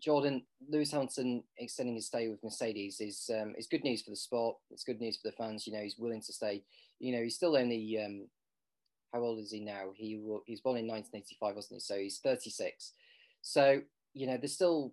[0.00, 4.16] Jordan, Lewis Hamilton extending his stay with Mercedes is um, is good news for the
[4.16, 4.56] sport.
[4.70, 5.66] It's good news for the fans.
[5.66, 6.62] You know, he's willing to stay.
[6.98, 8.28] You know, he's still only um,
[9.12, 9.90] how old is he now?
[9.94, 11.80] He he's born in 1985, wasn't he?
[11.80, 12.92] So he's 36.
[13.42, 13.80] So
[14.12, 14.92] you know, there's still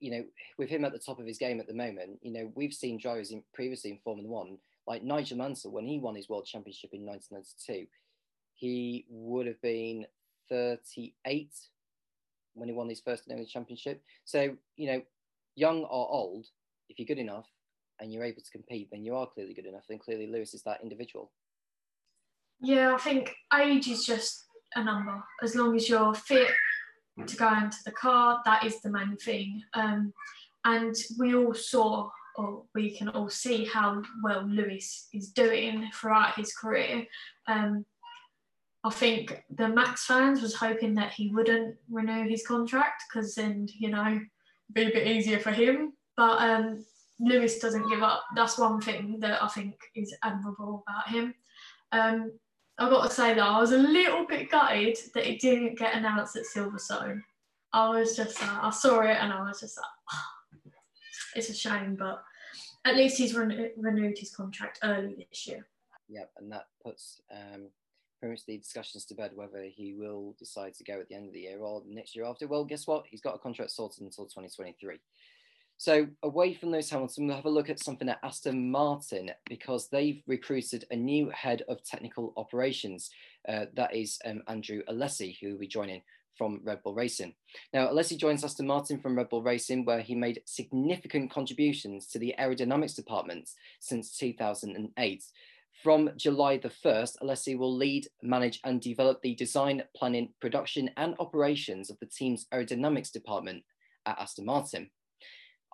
[0.00, 0.24] you know,
[0.58, 2.98] with him at the top of his game at the moment, you know, we've seen
[2.98, 6.90] drivers in, previously in Formula One, like Nigel Mansell, when he won his world championship
[6.92, 7.86] in 1992,
[8.54, 10.06] he would have been
[10.48, 11.50] 38
[12.56, 14.02] when he won his first and only championship.
[14.24, 15.02] So, you know,
[15.54, 16.46] young or old,
[16.88, 17.46] if you're good enough
[18.00, 19.84] and you're able to compete, then you are clearly good enough.
[19.88, 21.30] And clearly, Lewis is that individual.
[22.60, 24.44] Yeah, I think age is just
[24.74, 25.22] a number.
[25.42, 26.48] As long as you're fit
[27.26, 29.62] to go into the car, that is the main thing.
[29.74, 30.12] Um,
[30.64, 36.34] and we all saw, or we can all see how well Lewis is doing throughout
[36.36, 37.06] his career.
[37.46, 37.84] Um,
[38.86, 43.66] I think the Max fans was hoping that he wouldn't renew his contract because then,
[43.76, 45.94] you know, it'd be a bit easier for him.
[46.16, 46.84] But um,
[47.18, 48.22] Lewis doesn't give up.
[48.36, 51.34] That's one thing that I think is admirable about him.
[51.90, 52.30] Um,
[52.78, 55.96] I've got to say that I was a little bit gutted that it didn't get
[55.96, 57.22] announced at Silverstone.
[57.72, 60.70] I was just, uh, I saw it and I was just like, oh,
[61.34, 62.22] it's a shame, but
[62.84, 65.66] at least he's re- renewed his contract early this year.
[66.08, 67.66] Yep, and that puts um,
[68.22, 71.34] much the discussions to bed whether he will decide to go at the end of
[71.34, 72.46] the year or next year after.
[72.46, 73.04] Well, guess what?
[73.08, 74.98] He's got a contract sorted until 2023.
[75.78, 79.88] So away from Lewis Hamilton, we'll have a look at something at Aston Martin because
[79.88, 83.10] they've recruited a new head of technical operations.
[83.46, 86.02] Uh, that is um, Andrew Alessi, who will be joining
[86.36, 87.34] from Red Bull Racing.
[87.72, 92.18] Now, Alessi joins Aston Martin from Red Bull Racing, where he made significant contributions to
[92.18, 93.50] the aerodynamics department
[93.80, 95.24] since 2008.
[95.82, 101.14] From July the 1st, Alessi will lead, manage, and develop the design, planning, production, and
[101.18, 103.62] operations of the team's aerodynamics department
[104.06, 104.90] at Aston Martin.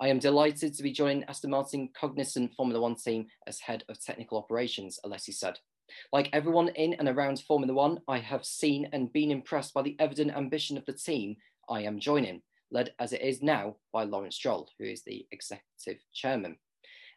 [0.01, 4.03] I am delighted to be joining Aston Martin Cognizant Formula One team as head of
[4.03, 5.59] technical operations, Alessi said.
[6.13, 9.97] Like everyone in and around Formula One, I have seen and been impressed by the
[10.01, 11.37] evident ambition of the team
[11.69, 12.43] I am joining,
[12.73, 16.57] led as it is now by Lawrence Stroll, who is the executive chairman.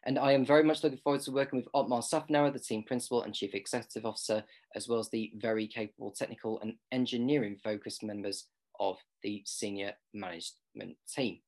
[0.06, 3.22] And I am very much looking forward to working with Otmar Szafnauer, the team principal
[3.22, 4.44] and chief executive officer,
[4.76, 8.46] as well as the very capable technical and engineering focused members
[8.78, 11.40] of the senior management team.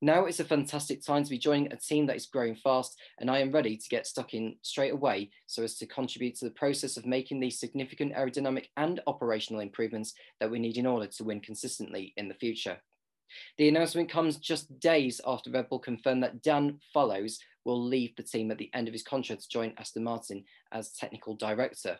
[0.00, 3.30] Now is a fantastic time to be joining a team that is growing fast, and
[3.30, 6.52] I am ready to get stuck in straight away so as to contribute to the
[6.52, 11.24] process of making these significant aerodynamic and operational improvements that we need in order to
[11.24, 12.78] win consistently in the future.
[13.58, 18.22] The announcement comes just days after Red Bull confirmed that Dan Fallows will leave the
[18.22, 21.98] team at the end of his contract to join Aston Martin as technical director.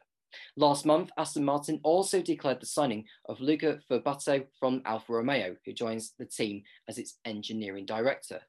[0.57, 5.73] Last month, Aston Martin also declared the signing of Luca Furbatto from Alfa Romeo, who
[5.73, 8.41] joins the team as its engineering director.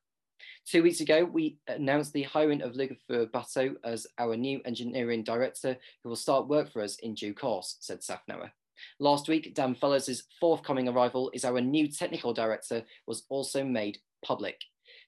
[0.66, 5.78] Two weeks ago, we announced the hiring of Luca Furbatto as our new engineering director,
[6.02, 8.52] who will start work for us in due course, said Szafnauer.
[9.00, 14.60] Last week, Dan Fallows' forthcoming arrival as our new technical director was also made public.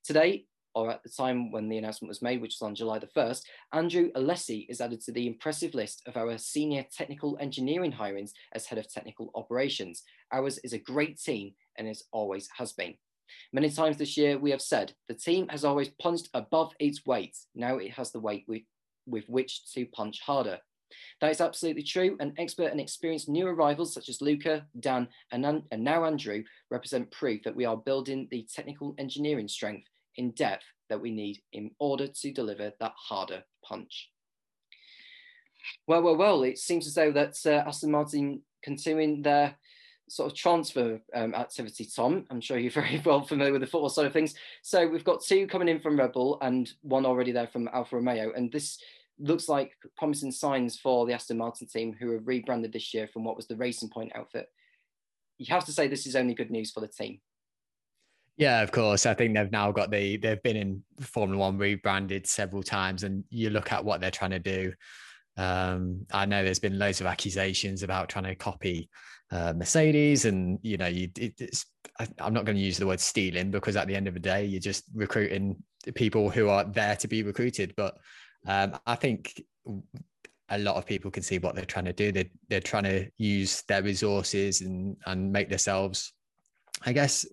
[0.04, 0.46] Today,
[0.76, 3.44] or at the time when the announcement was made, which was on July the 1st,
[3.74, 8.66] Andrew Alessi is added to the impressive list of our senior technical engineering hirings as
[8.66, 10.04] head of technical operations.
[10.34, 12.94] Ours is a great team and as always has been.
[13.54, 17.38] Many times this year, we have said the team has always punched above its weight.
[17.56, 18.64] Now it has the weight with,
[19.08, 20.60] with which to punch harder.
[21.22, 25.46] That is absolutely true, and expert and experienced new arrivals such as Luca, Dan, and,
[25.72, 30.66] and now Andrew represent proof that we are building the technical engineering strength in depth
[30.90, 34.10] that we need in order to deliver that harder punch.
[35.88, 39.56] Well, well, well, it seems as though that uh, Aston Martin continuing their
[40.08, 42.26] sort of transfer um, activity, Tom.
[42.30, 44.36] I'm sure you're very well familiar with the football side of things.
[44.62, 47.96] So we've got two coming in from Red Bull and one already there from Alfa
[47.96, 48.32] Romeo.
[48.36, 48.80] And this
[49.20, 53.24] looks like promising signs for the Aston Martin team, who have rebranded this year from
[53.24, 54.48] what was the Racing Point outfit.
[55.38, 57.20] You have to say this is only good news for the team.
[58.38, 59.06] Yeah, of course.
[59.06, 63.24] I think they've now got the they've been in Formula One rebranded several times, and
[63.30, 64.74] you look at what they're trying to do.
[65.38, 68.90] Um, I know there's been loads of accusations about trying to copy
[69.32, 71.66] uh, Mercedes, and you know, you, it, it's
[72.00, 74.20] I, I'm not going to use the word stealing because at the end of the
[74.20, 75.56] day, you're just recruiting
[75.94, 77.74] people who are there to be recruited.
[77.78, 77.98] But
[78.48, 79.42] um, I think
[80.50, 82.12] a lot of people can see what they're trying to do.
[82.12, 86.12] They're, they're trying to use their resources and and make themselves,
[86.86, 87.26] I guess,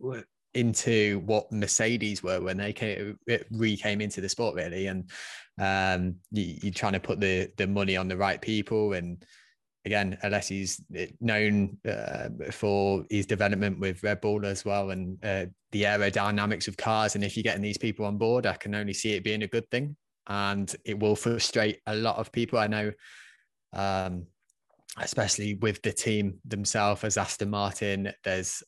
[0.55, 3.19] into what Mercedes were when they came
[3.51, 5.11] re came into the sport really, and
[5.61, 8.93] um, you, are trying to put the the money on the right people.
[8.93, 9.25] And
[9.85, 10.83] again, Alessi's
[11.21, 16.77] known uh, for his development with Red Bull as well, and uh, the aerodynamics of
[16.77, 17.15] cars.
[17.15, 19.49] And if you're getting these people on board, I can only see it being a
[19.49, 19.97] good thing,
[20.27, 22.59] and it will frustrate a lot of people.
[22.59, 22.93] I know.
[23.73, 24.27] Um,
[24.99, 28.13] especially with the team themselves as Aston Martin.
[28.25, 28.63] There's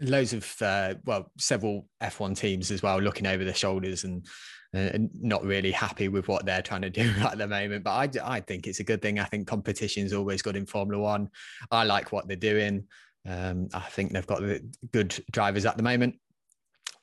[0.00, 4.26] loads of uh, well several f1 teams as well looking over their shoulders and,
[4.72, 7.82] uh, not really happy with what they're trying to do at the moment.
[7.82, 9.18] But I, I think it's a good thing.
[9.18, 11.28] I think competition is always good in formula one.
[11.72, 12.84] I like what they're doing.
[13.28, 16.16] Um, i think they've got the good drivers at the moment.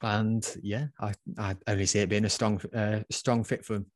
[0.01, 3.88] And yeah i, I only see it being a strong uh, strong fit for them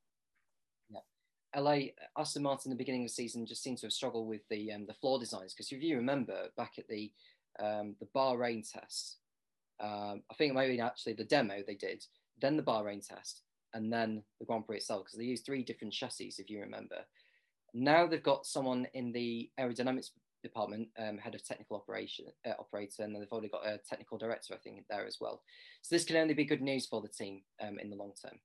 [1.55, 1.77] LA
[2.17, 4.71] Aston Martin in the beginning of the season just seemed to have struggled with the
[4.71, 7.11] um, the floor designs because if you remember back at the
[7.61, 9.17] um, the Bahrain test.
[9.79, 12.03] Um, I think maybe actually the demo they did,
[12.39, 13.41] then the Bahrain test,
[13.73, 16.97] and then the Grand Prix itself, because they used three different chassis, if you remember.
[17.73, 20.09] Now they've got someone in the aerodynamics
[20.43, 24.53] department, um, head of technical operation uh, operator, and they've already got a technical director,
[24.53, 25.41] I think, there as well.
[25.81, 28.39] So this can only be good news for the team um, in the long term.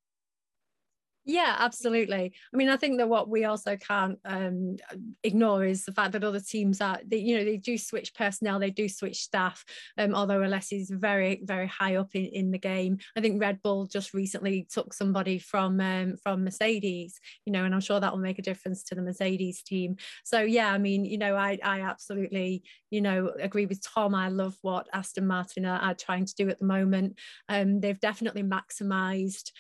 [1.29, 2.33] Yeah, absolutely.
[2.55, 4.77] I mean, I think that what we also can't um,
[5.25, 8.61] ignore is the fact that other teams are, they, you know, they do switch personnel,
[8.61, 9.65] they do switch staff.
[9.99, 12.99] Um, although Alessi is very, very high up in, in the game.
[13.17, 17.75] I think Red Bull just recently took somebody from um, from Mercedes, you know, and
[17.75, 19.97] I'm sure that will make a difference to the Mercedes team.
[20.23, 24.15] So yeah, I mean, you know, I I absolutely, you know, agree with Tom.
[24.15, 27.19] I love what Aston Martin are, are trying to do at the moment.
[27.49, 29.51] Um, they've definitely maximised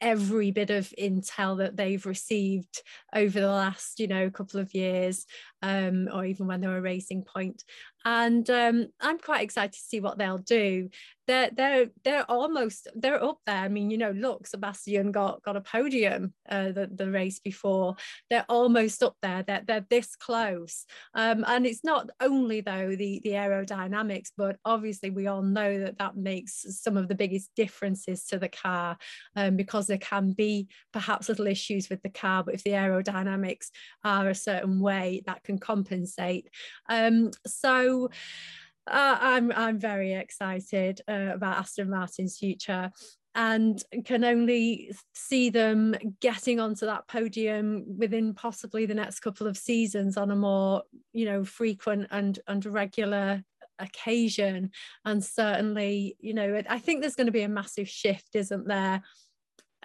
[0.00, 2.82] every bit of intel that they've received
[3.14, 5.26] over the last you know couple of years
[5.62, 7.64] um, or even when they were a Racing Point
[8.04, 10.90] and um, I'm quite excited to see what they'll do.
[11.26, 13.56] They're they're they're almost they're up there.
[13.56, 17.96] I mean, you know, look, Sebastian got got a podium uh, the the race before.
[18.30, 19.42] They're almost up there.
[19.42, 20.86] They're they're this close.
[21.14, 25.98] Um, and it's not only though the the aerodynamics, but obviously we all know that
[25.98, 28.96] that makes some of the biggest differences to the car,
[29.36, 33.66] um, because there can be perhaps little issues with the car, but if the aerodynamics
[34.02, 36.48] are a certain way, that can compensate.
[36.88, 37.32] Um,
[38.90, 42.90] uh, I'm I'm very excited uh, about Aston Martin's future
[43.34, 49.56] and can only see them getting onto that podium within possibly the next couple of
[49.56, 50.82] seasons on a more
[51.12, 53.44] you know frequent and and regular
[53.78, 54.70] occasion.
[55.04, 59.02] And certainly you know I think there's going to be a massive shift isn't there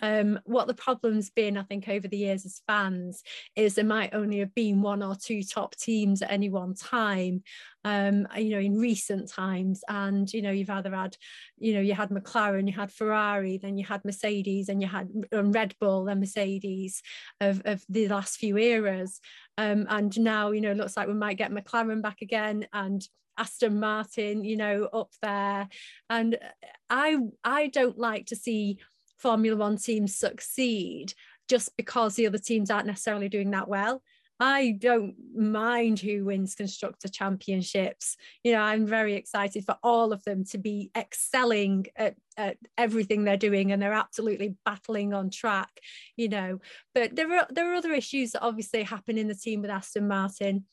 [0.01, 3.23] um, what the problem's been, I think, over the years as fans
[3.55, 7.43] is there might only have been one or two top teams at any one time,
[7.83, 9.83] um, you know, in recent times.
[9.87, 11.15] And, you know, you've either had,
[11.57, 15.09] you know, you had McLaren, you had Ferrari, then you had Mercedes, and you had
[15.31, 17.01] Red Bull and Mercedes
[17.39, 19.19] of, of the last few eras.
[19.57, 23.07] Um, and now, you know, it looks like we might get McLaren back again and
[23.37, 25.67] Aston Martin, you know, up there.
[26.09, 26.37] And
[26.89, 28.79] I I don't like to see
[29.23, 31.13] Formula One teams succeed
[31.49, 34.03] just because the other teams aren't necessarily doing that well.
[34.39, 38.17] I don't mind who wins constructor championships.
[38.43, 43.23] You know, I'm very excited for all of them to be excelling at, at everything
[43.23, 45.69] they're doing and they're absolutely battling on track,
[46.17, 46.59] you know.
[46.93, 50.07] But there are there are other issues that obviously happen in the team with Aston
[50.07, 50.65] Martin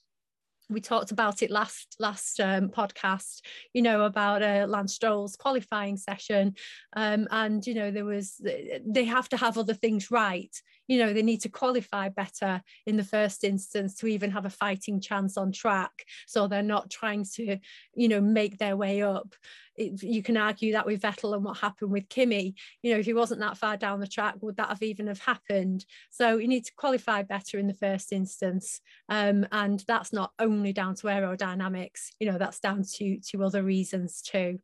[0.71, 3.41] we talked about it last last um, podcast
[3.75, 6.55] you know about uh, lance stroll's qualifying session
[6.95, 8.41] um, and you know there was
[8.87, 12.97] they have to have other things right you know they need to qualify better in
[12.97, 16.05] the first instance to even have a fighting chance on track.
[16.27, 17.59] So they're not trying to
[17.95, 19.37] you know make their way up.
[19.77, 23.07] It, you can argue that with Vettel and what happened with Kimi you know if
[23.07, 25.87] he wasn't that far down the track would that have even have happened?
[26.11, 28.81] So you need to qualify better in the first instance.
[29.09, 33.63] Um, and that's not only down to aerodynamics you know that's down to to other
[33.63, 34.59] reasons too.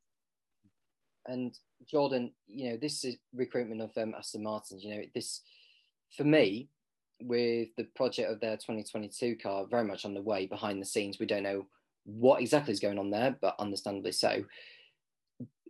[1.29, 1.57] And
[1.89, 4.83] Jordan, you know, this is recruitment of um, Aston Martins.
[4.83, 5.43] You know, this
[6.17, 6.69] for me,
[7.23, 11.19] with the project of their 2022 car very much on the way behind the scenes,
[11.19, 11.67] we don't know
[12.05, 14.45] what exactly is going on there, but understandably so.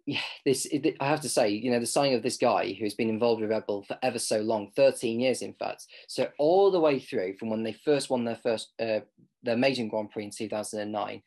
[0.04, 0.68] Yeah, this
[1.00, 3.50] I have to say, you know, the signing of this guy who's been involved with
[3.50, 5.86] Red Bull for ever so long, 13 years in fact.
[6.06, 9.00] So all the way through from when they first won their first uh,
[9.42, 11.22] their maiden Grand Prix in 2009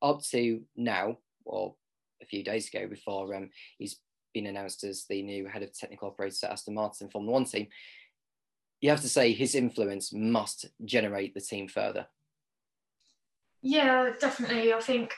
[0.00, 1.74] up to now, or
[2.22, 3.98] a few days ago before um, he's
[4.32, 7.66] been announced as the new head of technical operations at Aston Martin Formula One team
[8.84, 12.06] you have to say his influence must generate the team further.
[13.62, 14.74] Yeah, definitely.
[14.74, 15.14] I think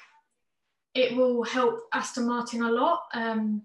[0.95, 3.01] it will help Aston Martin a lot.
[3.13, 3.63] Um,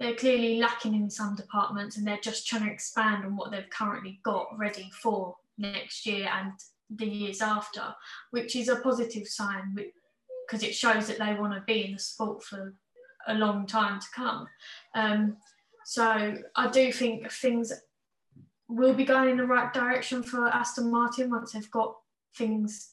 [0.00, 3.68] they're clearly lacking in some departments and they're just trying to expand on what they've
[3.68, 6.52] currently got ready for next year and
[6.88, 7.94] the years after,
[8.30, 9.76] which is a positive sign
[10.46, 12.72] because it shows that they want to be in the sport for
[13.28, 14.46] a long time to come.
[14.94, 15.36] Um,
[15.84, 17.70] so I do think things
[18.74, 21.96] will be going in the right direction for Aston Martin once they've got
[22.36, 22.92] things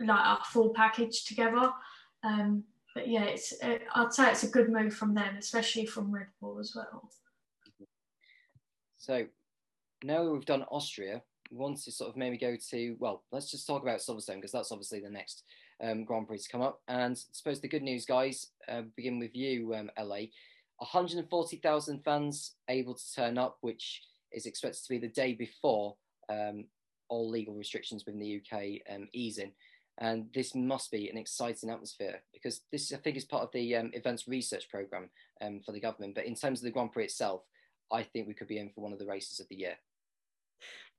[0.00, 1.70] like a full package together.
[2.22, 6.12] Um, but yeah, it's it, I'd say it's a good move from them, especially from
[6.12, 7.10] Red Bull as well.
[8.96, 9.26] So
[10.02, 13.66] now we've done Austria, we want to sort of maybe go to well, let's just
[13.66, 15.44] talk about Silverstone because that's obviously the next
[15.82, 16.80] um, Grand Prix to come up.
[16.88, 20.26] And I suppose the good news, guys, uh, begin with you, um, LA.
[20.78, 24.02] 140,000 fans able to turn up, which
[24.34, 25.96] is expected to be the day before
[26.28, 26.64] um,
[27.08, 29.52] all legal restrictions within the UK um, easing.
[29.98, 33.76] And this must be an exciting atmosphere because this, I think, is part of the
[33.76, 35.08] um, events research program
[35.40, 36.16] um, for the government.
[36.16, 37.42] But in terms of the Grand Prix itself,
[37.92, 39.76] I think we could be in for one of the races of the year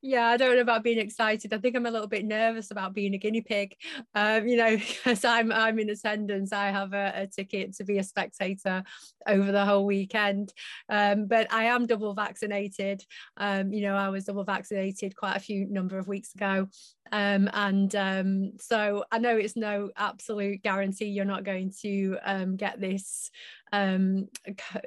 [0.02, 1.54] yeah i don't know about being excited.
[1.54, 3.76] I think i'm a little bit nervous about being a guinea pig.
[4.14, 6.54] Um, you know because i'm i'm in attendance.
[6.54, 8.84] I have a, a, ticket to be a spectator
[9.28, 10.54] over the whole weekend.
[10.90, 13.04] Um, but i am double vaccinated.
[13.38, 16.68] Um, you know i was double vaccinated quite a few number of weeks ago
[17.12, 22.56] um, and um, so I know it's no absolute guarantee you're not going to um,
[22.56, 23.30] get this,
[23.72, 24.28] um,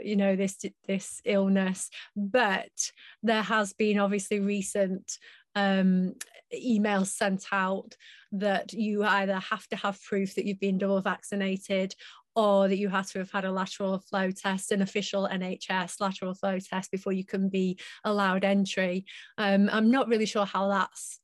[0.03, 2.91] you know, this this illness, but
[3.23, 5.19] there has been obviously recent
[5.55, 6.15] um,
[6.55, 7.97] emails sent out
[8.33, 11.95] that you either have to have proof that you've been double vaccinated
[12.37, 16.35] or that you have to have had a lateral flow test, an official NHS lateral
[16.35, 19.07] flow test before you can be allowed entry.
[19.39, 21.21] Um, I'm not really sure how that's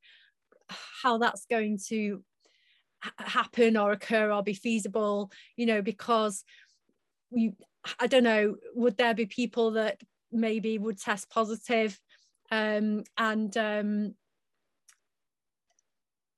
[1.03, 2.23] how that's going to
[3.19, 6.43] happen or occur or be feasible you know because
[7.31, 7.53] you
[8.01, 10.01] i don't know would there be people that
[10.33, 11.99] maybe would test positive
[12.51, 14.15] um, and um,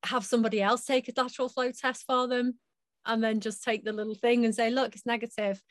[0.04, 2.58] have somebody else take a lateral flow test for them
[3.04, 5.62] and then just take the little thing and say look it's negative.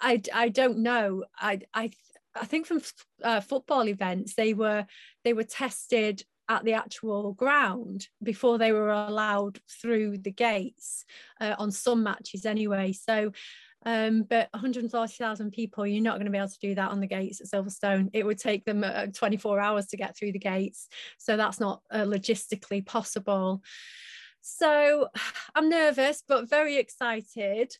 [0.00, 1.24] I i don't know.
[1.38, 1.90] I i
[2.34, 2.82] i think from
[3.22, 4.86] uh, football events they were
[5.24, 11.04] they were tested at the actual ground before they were allowed through the gates
[11.40, 12.92] uh, on some matches anyway.
[12.92, 13.32] So,
[13.84, 17.06] um, but 140,000 people, you're not going to be able to do that on the
[17.06, 18.10] gates at Silverstone.
[18.12, 20.88] It would take them uh, 24 hours to get through the gates.
[21.18, 23.62] So that's not uh, logistically possible.
[24.40, 25.08] So
[25.54, 27.74] I'm nervous, but very excited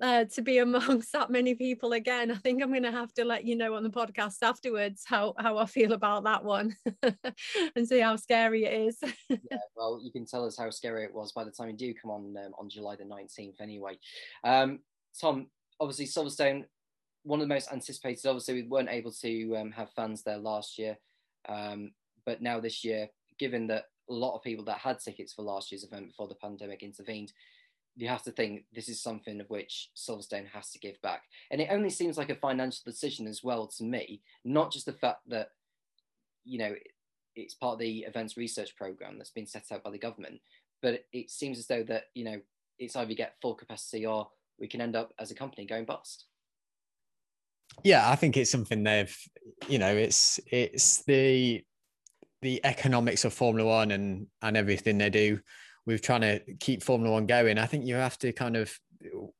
[0.00, 2.30] uh, to be amongst that many people again.
[2.30, 5.34] I think I'm going to have to let you know on the podcast afterwards how,
[5.38, 6.76] how I feel about that one
[7.76, 8.98] and see how scary it is.
[9.28, 11.94] yeah, well, you can tell us how scary it was by the time you do
[11.94, 13.98] come on um, on July the 19th anyway.
[14.44, 14.80] Um,
[15.20, 15.46] Tom,
[15.80, 16.64] obviously Silverstone,
[17.24, 20.78] one of the most anticipated, obviously we weren't able to um, have fans there last
[20.78, 20.96] year,
[21.48, 21.92] um,
[22.24, 25.70] but now this year, given that a lot of people that had tickets for last
[25.70, 27.32] year's event before the pandemic intervened,
[27.98, 31.24] you have to think this is something of which Silverstone has to give back.
[31.50, 34.92] And it only seems like a financial decision as well to me, not just the
[34.92, 35.48] fact that,
[36.44, 36.74] you know,
[37.34, 40.40] it's part of the events research program that's been set out by the government.
[40.80, 42.40] But it seems as though that you know
[42.78, 44.28] it's either get full capacity or
[44.60, 46.26] we can end up as a company going bust.
[47.84, 49.16] Yeah, I think it's something they've,
[49.68, 51.62] you know, it's it's the
[52.42, 55.40] the economics of Formula One and and everything they do
[55.88, 57.56] with trying to keep Formula One going.
[57.56, 58.78] I think you have to kind of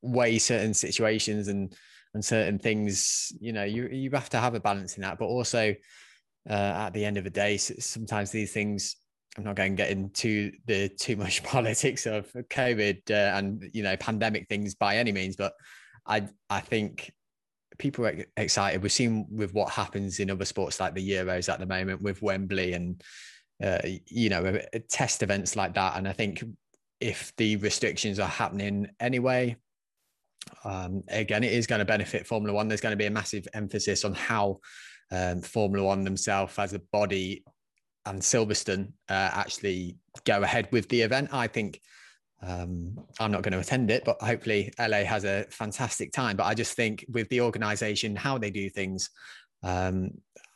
[0.00, 1.76] weigh certain situations and
[2.14, 3.30] and certain things.
[3.38, 5.74] You know, you you have to have a balance in that, but also
[6.48, 6.52] uh,
[6.86, 8.96] at the end of the day, sometimes these things.
[9.36, 13.82] I'm not going to get into the too much politics of COVID uh, and you
[13.82, 15.52] know pandemic things by any means, but
[16.06, 17.12] I I think
[17.76, 18.82] people are excited.
[18.82, 22.22] We've seen with what happens in other sports like the Euros at the moment with
[22.22, 23.02] Wembley and
[23.62, 25.96] uh, you know test events like that.
[25.96, 26.44] And I think
[27.00, 29.56] if the restrictions are happening anyway,
[30.64, 32.68] um, again, it is going to benefit Formula One.
[32.68, 34.60] There's going to be a massive emphasis on how
[35.10, 37.44] um, Formula One themselves as a body
[38.06, 41.28] and Silverstone uh, actually go ahead with the event.
[41.32, 41.80] I think
[42.42, 46.36] um, I'm not going to attend it, but hopefully LA has a fantastic time.
[46.36, 49.10] But I just think with the organization, how they do things,
[49.62, 50.10] um,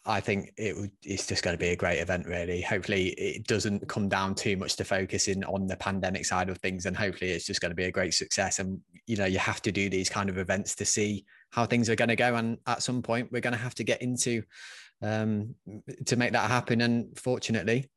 [0.05, 2.61] I think it, it's just going to be a great event, really.
[2.61, 6.87] Hopefully, it doesn't come down too much to focusing on the pandemic side of things,
[6.87, 8.59] and hopefully, it's just going to be a great success.
[8.59, 11.89] And you know, you have to do these kind of events to see how things
[11.89, 12.35] are going to go.
[12.35, 14.43] And at some point, we're going to have to get into
[15.03, 15.55] um,
[16.07, 16.81] to make that happen.
[16.81, 17.89] And fortunately,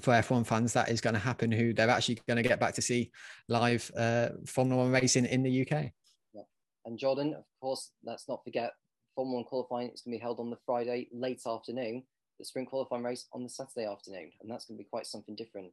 [0.00, 1.50] for F1 fans, that is going to happen.
[1.50, 3.10] Who they're actually going to get back to see
[3.48, 5.90] live uh, Formula One racing in the UK.
[6.32, 6.42] Yeah.
[6.84, 8.70] And Jordan, of course, let's not forget
[9.18, 12.04] Formula One qualifying is going to be held on the Friday late afternoon.
[12.38, 15.34] The sprint qualifying race on the Saturday afternoon, and that's going to be quite something
[15.34, 15.72] different,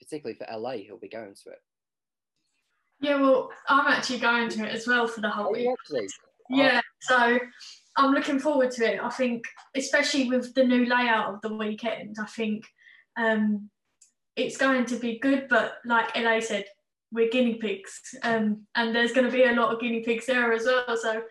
[0.00, 1.60] particularly for LA, who'll be going to it.
[3.00, 5.68] Yeah, well, I'm actually going to it as well for the whole week.
[6.48, 7.38] Yeah, so
[7.98, 9.00] I'm looking forward to it.
[9.04, 9.44] I think,
[9.76, 12.64] especially with the new layout of the weekend, I think
[13.18, 13.68] um,
[14.34, 15.46] it's going to be good.
[15.50, 16.64] But like LA said,
[17.12, 20.54] we're guinea pigs, um, and there's going to be a lot of guinea pigs there
[20.54, 20.96] as well.
[20.96, 21.22] So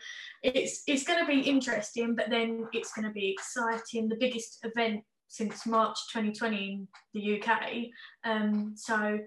[0.43, 4.07] it's it's going to be interesting, but then it's going to be exciting.
[4.07, 7.89] The biggest event since March 2020 in the UK.
[8.23, 9.19] Um, so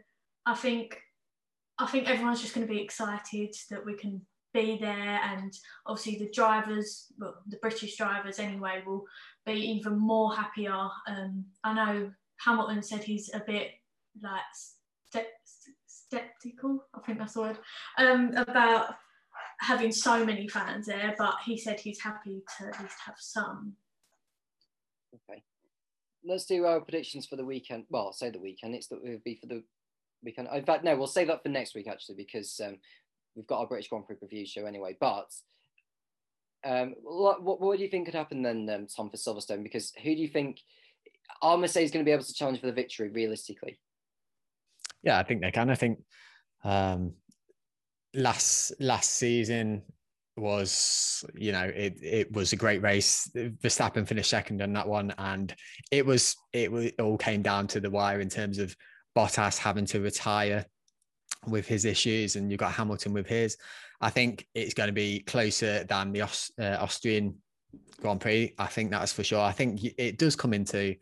[0.47, 0.99] I think
[1.79, 5.57] I think everyone's just going to be excited that we can be there and
[5.87, 9.05] obviously the drivers well the british drivers anyway will
[9.47, 12.11] be even more happier um, i know
[12.45, 13.71] Hamilton said he's a bit
[14.21, 14.43] like
[16.11, 17.59] skeptical, I think that's the word,
[17.99, 18.95] um, about
[19.61, 23.75] having so many fans there, but he said he's happy to at least have some.
[25.15, 25.43] Okay.
[26.25, 27.85] Let's do our predictions for the weekend.
[27.91, 28.75] Well, I'll say the weekend.
[28.75, 29.63] It's that it would be for the
[30.23, 30.49] weekend.
[30.55, 32.79] In fact, no, we'll save that for next week actually, because um,
[33.35, 34.97] we've got our British Grand Prix review show anyway.
[34.99, 35.31] But
[36.65, 39.63] um, what, what, do you think could happen then, um, Tom, for Silverstone?
[39.63, 40.61] Because who do you think
[41.43, 43.79] are Mercedes going to be able to challenge for the victory realistically?
[45.03, 45.71] Yeah, I think they can.
[45.71, 45.99] I think
[46.65, 47.15] um,
[48.15, 49.83] last last season
[50.37, 53.31] was you know it it was a great race.
[53.35, 55.55] Verstappen finished second on that one, and
[55.91, 58.75] it was it, it all came down to the wire in terms of
[59.17, 60.65] Bottas having to retire
[61.47, 63.57] with his issues, and you've got Hamilton with his.
[64.01, 67.37] I think it's going to be closer than the Aust- uh, Austrian
[68.01, 68.55] Grand Prix.
[68.59, 69.41] I think that's for sure.
[69.41, 70.97] I think it does come into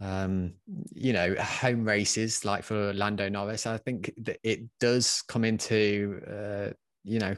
[0.00, 0.54] um,
[0.94, 6.20] you know, home races like for Lando Norris, I think that it does come into,
[6.28, 6.72] uh,
[7.04, 7.34] you know,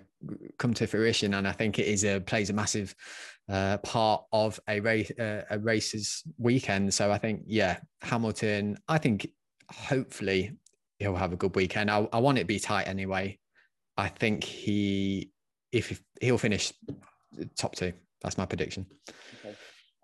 [0.58, 2.94] come to fruition, and I think it is a plays a massive
[3.48, 6.92] uh, part of a race uh, a races weekend.
[6.92, 8.76] So I think, yeah, Hamilton.
[8.88, 9.30] I think
[9.70, 10.52] hopefully
[10.98, 11.90] he'll have a good weekend.
[11.90, 13.38] I, I want it to be tight anyway.
[13.96, 15.30] I think he,
[15.72, 16.72] if he'll finish
[17.56, 18.86] top two, that's my prediction.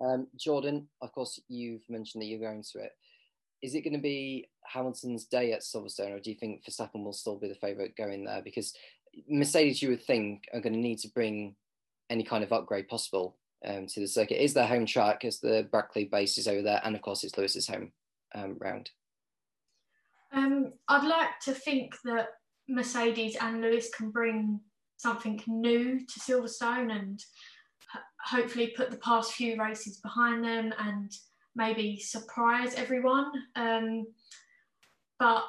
[0.01, 2.93] Um, Jordan, of course, you've mentioned that you're going to it.
[3.63, 7.13] Is it going to be Hamilton's day at Silverstone, or do you think Verstappen will
[7.13, 8.43] still be the favourite going there?
[8.43, 8.75] Because
[9.29, 11.57] Mercedes, you would think, are going to need to bring
[12.11, 13.37] any kind of upgrade possible
[13.67, 14.43] um, to the circuit.
[14.43, 17.37] Is their home track, as the Brackley base is over there, and of course, it's
[17.37, 17.93] Lewis's home
[18.35, 18.91] um, round.
[20.33, 22.29] Um, I'd like to think that
[22.69, 24.61] Mercedes and Lewis can bring
[24.99, 27.23] something new to Silverstone and
[28.21, 31.13] hopefully put the past few races behind them and
[31.55, 33.31] maybe surprise everyone.
[33.55, 34.07] Um,
[35.19, 35.45] but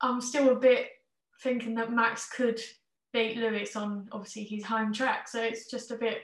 [0.00, 0.88] I'm still a bit
[1.42, 2.60] thinking that Max could
[3.12, 5.28] beat Lewis on obviously his home track.
[5.28, 6.18] So it's just a bit.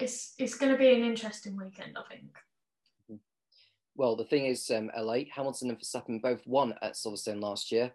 [0.00, 3.20] It's it's going to be an interesting weekend, I think.
[3.94, 7.92] Well, the thing is, um, LA Hamilton and Verstappen both won at Silverstone last year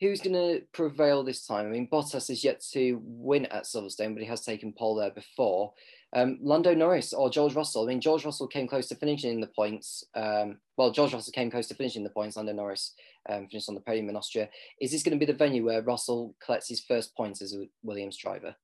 [0.00, 1.66] who's going to prevail this time?
[1.66, 5.10] I mean, Bottas is yet to win at Silverstone, but he has taken pole there
[5.10, 5.72] before.
[6.14, 7.84] Um, Lando Norris or George Russell.
[7.84, 10.04] I mean, George Russell came close to finishing in the points.
[10.14, 12.36] Um, well, George Russell came close to finishing the points.
[12.36, 12.94] Lando Norris
[13.28, 14.48] um, finished on the podium in Austria.
[14.80, 17.66] Is this going to be the venue where Russell collects his first points as a
[17.82, 18.54] Williams driver?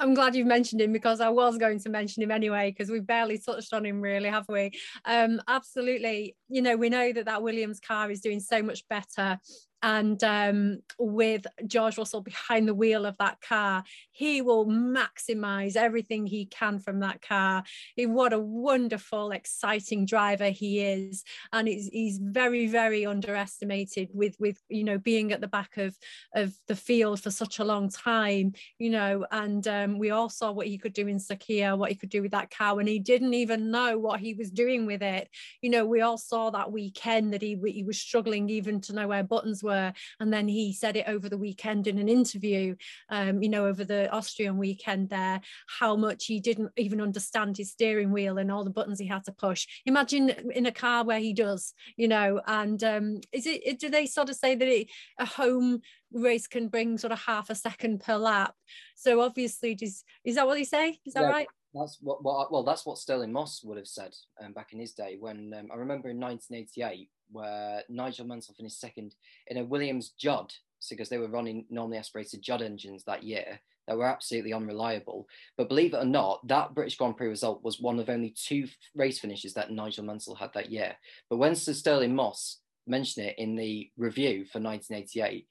[0.00, 3.06] I'm glad you've mentioned him because I was going to mention him anyway because we've
[3.06, 4.70] barely touched on him really, have we?
[5.04, 6.36] Um, absolutely.
[6.48, 9.38] You know, we know that that Williams car is doing so much better
[9.82, 16.26] and um, with George Russell behind the wheel of that car, he will maximize everything
[16.26, 17.62] he can from that car.
[17.94, 24.60] He, what a wonderful, exciting driver he is, and he's, very, very underestimated with with
[24.68, 25.96] you know being at the back of
[26.34, 28.54] of the field for such a long time.
[28.78, 31.96] You know, and um, we all saw what he could do in Sakhir, what he
[31.96, 35.02] could do with that car, and he didn't even know what he was doing with
[35.02, 35.28] it.
[35.62, 39.06] You know, we all saw that weekend that he he was struggling even to know
[39.06, 39.67] where buttons were.
[39.70, 42.76] And then he said it over the weekend in an interview,
[43.08, 45.40] um, you know, over the Austrian weekend there,
[45.78, 49.24] how much he didn't even understand his steering wheel and all the buttons he had
[49.24, 49.66] to push.
[49.86, 54.06] Imagine in a car where he does, you know, and um, is it, do they
[54.06, 54.88] sort of say that it,
[55.18, 55.80] a home
[56.12, 58.54] race can bring sort of half a second per lap?
[58.96, 60.98] So obviously, does, is that what they say?
[61.04, 61.30] Is that yeah.
[61.30, 61.46] right?
[61.74, 64.94] That's what, what, well, that's what Stirling Moss would have said um, back in his
[64.94, 65.16] day.
[65.20, 69.14] When um, I remember in 1988, where Nigel Mansell finished second
[69.46, 70.52] in a Williams Judd,
[70.90, 75.26] because they were running normally aspirated Judd engines that year that were absolutely unreliable.
[75.56, 78.68] But believe it or not, that British Grand Prix result was one of only two
[78.94, 80.94] race finishes that Nigel Mansell had that year.
[81.30, 85.46] But when Sir Stirling Moss mentioned it in the review for 1988,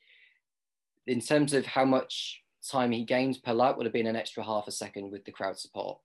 [1.07, 4.43] in terms of how much time he gained per lap would have been an extra
[4.43, 5.99] half a second with the crowd support.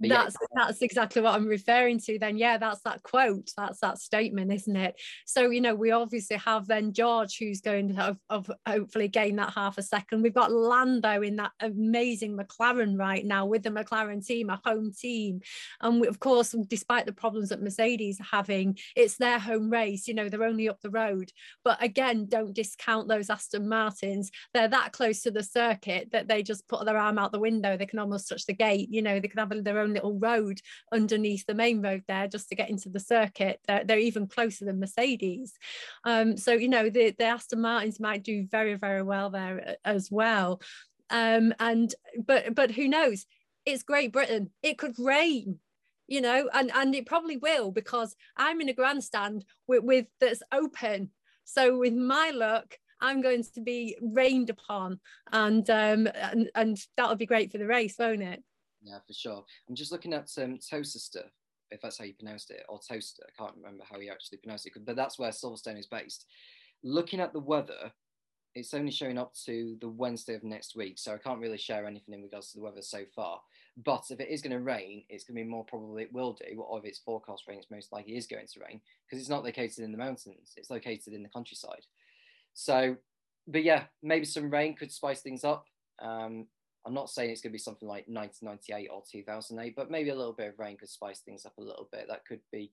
[0.00, 0.64] But that's yeah.
[0.64, 2.18] that's exactly what I'm referring to.
[2.18, 3.50] Then, yeah, that's that quote.
[3.56, 5.00] That's that statement, isn't it?
[5.24, 9.36] So, you know, we obviously have then George, who's going to have, have hopefully gain
[9.36, 10.22] that half a second.
[10.22, 14.92] We've got Lando in that amazing McLaren right now with the McLaren team, a home
[14.92, 15.40] team,
[15.80, 20.08] and we, of course, despite the problems that Mercedes are having, it's their home race.
[20.08, 21.30] You know, they're only up the road.
[21.62, 24.30] But again, don't discount those Aston Martins.
[24.52, 27.76] They're that close to the circuit that they just put their arm out the window.
[27.76, 28.88] They can almost touch the gate.
[28.90, 30.60] You know, they can have their own little road
[30.92, 33.60] underneath the main road there just to get into the circuit.
[33.66, 35.52] They're, they're even closer than Mercedes.
[36.04, 39.88] Um, so, you know, the, the Aston Martins might do very, very well there uh,
[39.88, 40.60] as well.
[41.10, 41.94] Um, and
[42.26, 43.26] but but who knows?
[43.66, 44.50] It's Great Britain.
[44.62, 45.60] It could rain
[46.06, 50.42] you know and and it probably will because i'm in a grandstand with, with that's
[50.52, 51.10] open
[51.44, 55.00] so with my luck i'm going to be rained upon
[55.32, 58.42] and um and, and that'll be great for the race won't it
[58.84, 59.44] yeah, for sure.
[59.68, 61.24] I'm just looking at um, Towcester,
[61.70, 63.24] if that's how you pronounced it, or Toaster.
[63.26, 66.26] I can't remember how you actually pronounced it, but that's where Silverstone is based.
[66.82, 67.92] Looking at the weather,
[68.54, 71.86] it's only showing up to the Wednesday of next week, so I can't really share
[71.86, 73.40] anything in regards to the weather so far.
[73.84, 76.34] But if it is going to rain, it's going to be more probably it will
[76.34, 79.30] do, or if it's forecast rain, it's most likely is going to rain because it's
[79.30, 81.86] not located in the mountains; it's located in the countryside.
[82.52, 82.96] So,
[83.48, 85.66] but yeah, maybe some rain could spice things up.
[86.00, 86.46] Um,
[86.86, 90.14] I'm not saying it's going to be something like 1998 or 2008, but maybe a
[90.14, 92.06] little bit of rain could spice things up a little bit.
[92.08, 92.72] That could be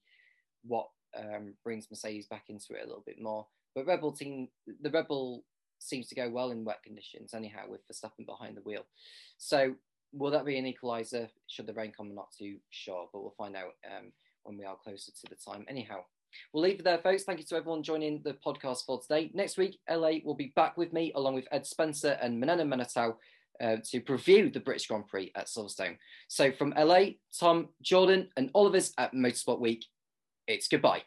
[0.63, 3.47] what um, brings Mercedes back into it a little bit more.
[3.73, 4.49] But Red Bull team,
[4.81, 5.43] the Rebel
[5.79, 8.85] seems to go well in wet conditions, anyhow, with Verstappen behind the wheel.
[9.38, 9.75] So
[10.13, 11.29] will that be an equaliser?
[11.47, 12.09] Should the rain come?
[12.09, 14.11] I'm not too sure, but we'll find out um,
[14.43, 15.65] when we are closer to the time.
[15.67, 16.01] Anyhow,
[16.53, 17.23] we'll leave it there, folks.
[17.23, 19.31] Thank you to everyone joining the podcast for today.
[19.33, 23.15] Next week, LA will be back with me along with Ed Spencer and Manana Manatau
[23.61, 25.97] uh, to preview the British Grand Prix at Silverstone.
[26.27, 27.01] So from LA,
[27.39, 29.85] Tom, Jordan, and all of us at Motorsport Speak,
[30.47, 31.03] it's goodbye.